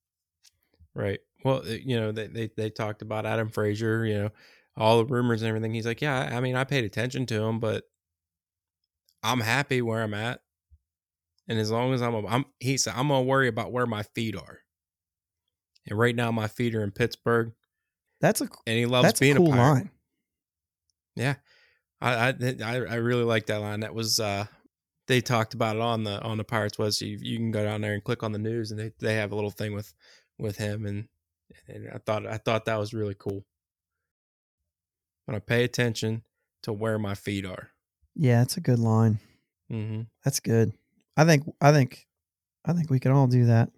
Right. 0.94 1.20
Well, 1.44 1.62
uh, 1.62 1.70
you 1.70 1.98
know, 1.98 2.12
they, 2.12 2.26
they 2.26 2.50
they 2.56 2.70
talked 2.70 3.02
about 3.02 3.26
Adam 3.26 3.48
Frazier, 3.48 4.04
you 4.04 4.14
know, 4.14 4.30
all 4.76 4.98
the 4.98 5.06
rumors 5.06 5.42
and 5.42 5.48
everything. 5.48 5.74
He's 5.74 5.86
like, 5.86 6.00
yeah, 6.02 6.30
I 6.36 6.40
mean, 6.40 6.56
I 6.56 6.64
paid 6.64 6.84
attention 6.84 7.26
to 7.26 7.42
him, 7.42 7.60
but 7.60 7.84
I'm 9.22 9.40
happy 9.40 9.82
where 9.82 10.02
I'm 10.02 10.14
at. 10.14 10.40
and 11.48 11.58
as 11.58 11.70
long 11.70 11.92
as 11.94 12.02
I'm, 12.02 12.14
I'm 12.26 12.44
he 12.60 12.76
said 12.76 12.94
I'm 12.96 13.08
gonna 13.08 13.22
worry 13.22 13.48
about 13.48 13.72
where 13.72 13.86
my 13.86 14.02
feet 14.02 14.36
are. 14.36 14.60
And 15.88 15.98
right 15.98 16.14
now, 16.14 16.30
my 16.30 16.48
feet 16.48 16.74
are 16.74 16.82
in 16.84 16.90
Pittsburgh, 16.90 17.52
That's 18.20 18.40
a 18.40 18.48
and 18.66 18.76
he 18.78 18.86
loves 18.86 19.08
that's 19.08 19.20
being 19.20 19.36
a 19.36 19.40
cool 19.40 19.48
a 19.48 19.56
pirate. 19.56 19.74
line. 19.74 19.90
Yeah, 21.16 21.34
I, 22.00 22.28
I 22.28 22.34
I 22.64 22.74
I 22.76 22.94
really 22.96 23.24
like 23.24 23.46
that 23.46 23.60
line. 23.60 23.80
That 23.80 23.94
was 23.94 24.20
uh 24.20 24.46
they 25.06 25.20
talked 25.20 25.54
about 25.54 25.76
it 25.76 25.82
on 25.82 26.04
the 26.04 26.20
on 26.22 26.38
the 26.38 26.44
Pirates 26.44 26.78
was 26.78 27.00
you, 27.02 27.18
you 27.20 27.36
can 27.38 27.50
go 27.50 27.64
down 27.64 27.80
there 27.80 27.94
and 27.94 28.04
click 28.04 28.22
on 28.22 28.32
the 28.32 28.38
news 28.38 28.70
and 28.70 28.78
they, 28.78 28.92
they 29.00 29.14
have 29.14 29.32
a 29.32 29.34
little 29.34 29.50
thing 29.50 29.72
with 29.74 29.92
with 30.38 30.58
him 30.58 30.86
and 30.86 31.08
and 31.68 31.88
I 31.92 31.98
thought 31.98 32.26
I 32.26 32.36
thought 32.36 32.64
that 32.66 32.78
was 32.78 32.94
really 32.94 33.16
cool. 33.18 33.44
When 35.26 35.36
I 35.36 35.40
pay 35.40 35.64
attention 35.64 36.22
to 36.62 36.72
where 36.72 36.98
my 36.98 37.14
feet 37.14 37.44
are. 37.44 37.70
Yeah, 38.14 38.38
that's 38.38 38.56
a 38.56 38.62
good 38.62 38.78
line. 38.78 39.20
Mm-hmm. 39.70 40.02
That's 40.24 40.40
good. 40.40 40.72
I 41.16 41.24
think 41.24 41.44
I 41.60 41.72
think 41.72 42.06
I 42.64 42.72
think 42.72 42.90
we 42.90 43.00
can 43.00 43.12
all 43.12 43.26
do 43.26 43.46
that. 43.46 43.70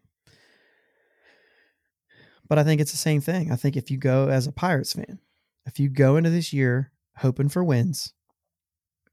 But 2.48 2.58
I 2.58 2.64
think 2.64 2.80
it's 2.80 2.90
the 2.90 2.96
same 2.96 3.20
thing. 3.20 3.52
I 3.52 3.56
think 3.56 3.76
if 3.76 3.90
you 3.90 3.96
go 3.96 4.28
as 4.28 4.46
a 4.46 4.52
Pirates 4.52 4.92
fan, 4.92 5.20
if 5.66 5.78
you 5.78 5.88
go 5.88 6.16
into 6.16 6.30
this 6.30 6.52
year 6.52 6.90
hoping 7.16 7.48
for 7.48 7.62
wins, 7.62 8.12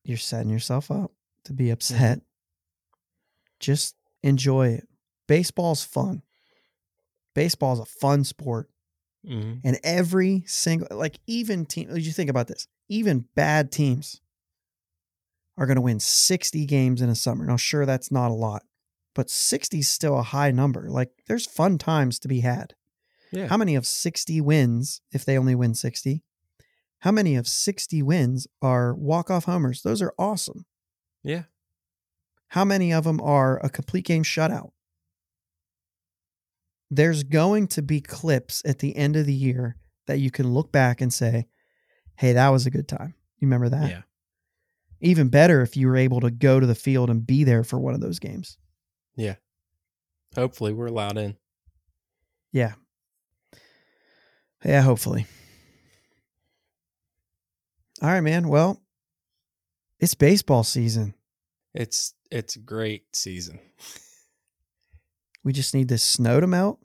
you're 0.03 0.17
setting 0.17 0.49
yourself 0.49 0.89
up 0.89 1.11
to 1.43 1.53
be 1.53 1.69
upset. 1.69 2.21
Just 3.59 3.95
enjoy 4.23 4.69
it. 4.69 4.87
Baseball's 5.27 5.83
fun. 5.83 6.23
Baseball's 7.37 7.79
a 7.79 7.85
fun 7.85 8.23
sport. 8.23 8.67
Mm-hmm. 9.23 9.59
And 9.63 9.79
every 9.83 10.43
single, 10.47 10.87
like 10.89 11.19
even 11.27 11.67
team, 11.67 11.95
you 11.95 12.11
think 12.11 12.31
about 12.31 12.47
this, 12.47 12.67
even 12.89 13.25
bad 13.35 13.71
teams 13.71 14.21
are 15.55 15.67
going 15.67 15.75
to 15.75 15.81
win 15.81 15.99
60 15.99 16.65
games 16.65 16.99
in 16.99 17.09
a 17.09 17.15
summer. 17.15 17.45
Now, 17.45 17.55
sure, 17.55 17.85
that's 17.85 18.11
not 18.11 18.31
a 18.31 18.33
lot, 18.33 18.63
but 19.13 19.29
60 19.29 19.77
is 19.77 19.87
still 19.87 20.17
a 20.17 20.23
high 20.23 20.49
number. 20.49 20.89
Like 20.89 21.11
there's 21.27 21.45
fun 21.45 21.77
times 21.77 22.17
to 22.19 22.27
be 22.27 22.39
had. 22.39 22.73
Yeah. 23.31 23.45
How 23.45 23.57
many 23.57 23.75
of 23.75 23.85
60 23.85 24.41
wins, 24.41 25.01
if 25.11 25.23
they 25.23 25.37
only 25.37 25.53
win 25.53 25.75
60, 25.75 26.23
how 27.01 27.11
many 27.11 27.35
of 27.35 27.47
60 27.47 28.01
wins 28.01 28.47
are 28.63 28.95
walk 28.95 29.29
off 29.29 29.45
homers? 29.45 29.83
Those 29.83 30.01
are 30.01 30.13
awesome. 30.17 30.65
yeah. 31.21 31.43
How 32.51 32.65
many 32.65 32.91
of 32.91 33.03
them 33.03 33.21
are 33.21 33.63
a 33.63 33.69
complete 33.69 34.05
game 34.05 34.23
shutout? 34.23 34.71
There's 36.89 37.23
going 37.23 37.67
to 37.69 37.81
be 37.81 38.01
clips 38.01 38.61
at 38.65 38.79
the 38.79 38.95
end 38.95 39.15
of 39.15 39.25
the 39.25 39.33
year 39.33 39.75
that 40.07 40.19
you 40.19 40.31
can 40.31 40.53
look 40.53 40.71
back 40.71 41.01
and 41.01 41.13
say, 41.13 41.47
hey, 42.15 42.33
that 42.33 42.49
was 42.49 42.65
a 42.65 42.71
good 42.71 42.87
time. 42.87 43.13
You 43.39 43.47
remember 43.47 43.69
that? 43.69 43.89
Yeah. 43.89 44.01
Even 45.01 45.29
better 45.29 45.61
if 45.61 45.77
you 45.77 45.87
were 45.87 45.97
able 45.97 46.21
to 46.21 46.31
go 46.31 46.59
to 46.59 46.65
the 46.65 46.75
field 46.75 47.09
and 47.09 47.25
be 47.25 47.43
there 47.43 47.63
for 47.63 47.77
one 47.77 47.93
of 47.93 48.01
those 48.01 48.19
games. 48.19 48.57
Yeah. 49.15 49.35
Hopefully 50.35 50.73
we're 50.73 50.87
allowed 50.87 51.17
in. 51.17 51.35
Yeah. 52.51 52.73
Yeah, 54.65 54.81
hopefully. 54.81 55.27
All 58.01 58.09
right, 58.09 58.21
man. 58.21 58.47
Well, 58.47 58.81
it's 59.99 60.15
baseball 60.15 60.63
season. 60.63 61.13
It's 61.73 62.13
it's 62.31 62.55
a 62.55 62.59
great 62.59 63.15
season. 63.15 63.59
We 65.47 65.53
just 65.53 65.73
need 65.73 65.87
this 65.87 66.03
snow 66.03 66.41
to 66.41 66.45
melt. 66.45 66.77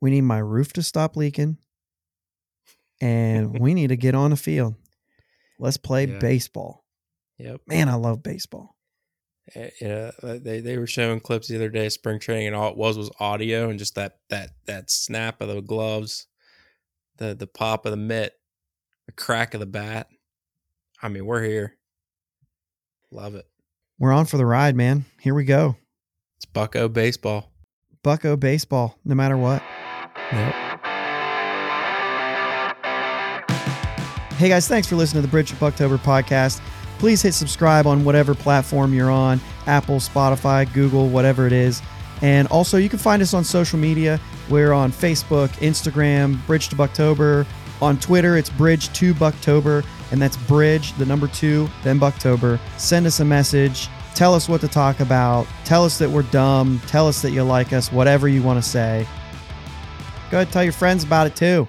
We 0.00 0.08
need 0.08 0.22
my 0.22 0.38
roof 0.38 0.72
to 0.72 0.82
stop 0.82 1.16
leaking. 1.18 1.58
And 2.98 3.58
we 3.60 3.74
need 3.74 3.88
to 3.88 3.96
get 3.96 4.14
on 4.14 4.30
the 4.30 4.38
field. 4.38 4.74
Let's 5.58 5.76
play 5.76 6.06
Yeah. 6.06 6.18
baseball. 6.18 6.86
Yep. 7.36 7.60
Man, 7.66 7.90
I 7.90 7.96
love 7.96 8.22
baseball. 8.22 8.74
Uh, 9.54 9.66
Yeah, 9.82 10.12
they 10.22 10.60
they 10.60 10.78
were 10.78 10.86
showing 10.86 11.20
clips 11.20 11.48
the 11.48 11.56
other 11.56 11.68
day 11.68 11.90
spring 11.90 12.18
training, 12.18 12.46
and 12.46 12.56
all 12.56 12.70
it 12.70 12.76
was 12.78 12.96
was 12.96 13.10
audio 13.20 13.68
and 13.68 13.78
just 13.78 13.96
that 13.96 14.20
that 14.30 14.52
that 14.64 14.90
snap 14.90 15.42
of 15.42 15.48
the 15.48 15.60
gloves, 15.60 16.26
the 17.18 17.34
the 17.34 17.46
pop 17.46 17.84
of 17.84 17.90
the 17.90 17.98
mitt, 17.98 18.32
the 19.04 19.12
crack 19.12 19.52
of 19.52 19.60
the 19.60 19.66
bat. 19.66 20.08
I 21.02 21.08
mean, 21.10 21.26
we're 21.26 21.42
here. 21.42 21.76
Love 23.10 23.34
it. 23.34 23.44
We're 23.98 24.12
on 24.12 24.24
for 24.24 24.38
the 24.38 24.46
ride, 24.46 24.74
man. 24.74 25.04
Here 25.20 25.34
we 25.34 25.44
go. 25.44 25.76
It's 26.38 26.46
Bucco 26.46 26.88
baseball. 26.88 27.49
Bucco 28.02 28.36
baseball, 28.36 28.98
no 29.04 29.14
matter 29.14 29.36
what. 29.36 29.62
Yep. 30.32 30.54
Hey 34.36 34.48
guys, 34.48 34.66
thanks 34.66 34.88
for 34.88 34.96
listening 34.96 35.22
to 35.22 35.26
the 35.26 35.30
Bridge 35.30 35.50
to 35.50 35.56
Bucktober 35.56 35.98
podcast. 35.98 36.62
Please 36.98 37.20
hit 37.20 37.34
subscribe 37.34 37.86
on 37.86 38.04
whatever 38.04 38.34
platform 38.34 38.94
you're 38.94 39.10
on 39.10 39.40
Apple, 39.66 39.96
Spotify, 39.96 40.70
Google, 40.72 41.08
whatever 41.08 41.46
it 41.46 41.52
is. 41.52 41.82
And 42.22 42.48
also, 42.48 42.76
you 42.76 42.88
can 42.88 42.98
find 42.98 43.20
us 43.22 43.34
on 43.34 43.44
social 43.44 43.78
media. 43.78 44.20
We're 44.48 44.72
on 44.72 44.92
Facebook, 44.92 45.48
Instagram, 45.58 46.44
Bridge 46.46 46.68
to 46.68 46.76
Bucktober. 46.76 47.46
On 47.82 47.98
Twitter, 47.98 48.36
it's 48.36 48.50
Bridge 48.50 48.92
to 48.94 49.14
Bucktober, 49.14 49.84
and 50.10 50.20
that's 50.20 50.36
Bridge, 50.36 50.92
the 50.94 51.06
number 51.06 51.28
two, 51.28 51.68
then 51.82 51.98
Bucktober. 51.98 52.58
Send 52.76 53.06
us 53.06 53.20
a 53.20 53.24
message. 53.24 53.88
Tell 54.14 54.34
us 54.34 54.48
what 54.48 54.60
to 54.60 54.68
talk 54.68 55.00
about. 55.00 55.46
Tell 55.64 55.84
us 55.84 55.98
that 55.98 56.10
we're 56.10 56.22
dumb. 56.24 56.80
Tell 56.86 57.08
us 57.08 57.22
that 57.22 57.30
you 57.30 57.42
like 57.42 57.72
us, 57.72 57.90
whatever 57.90 58.28
you 58.28 58.42
want 58.42 58.62
to 58.62 58.68
say. 58.68 59.06
Go 60.30 60.38
ahead 60.38 60.52
tell 60.52 60.62
your 60.62 60.72
friends 60.72 61.02
about 61.02 61.26
it 61.26 61.34
too. 61.34 61.66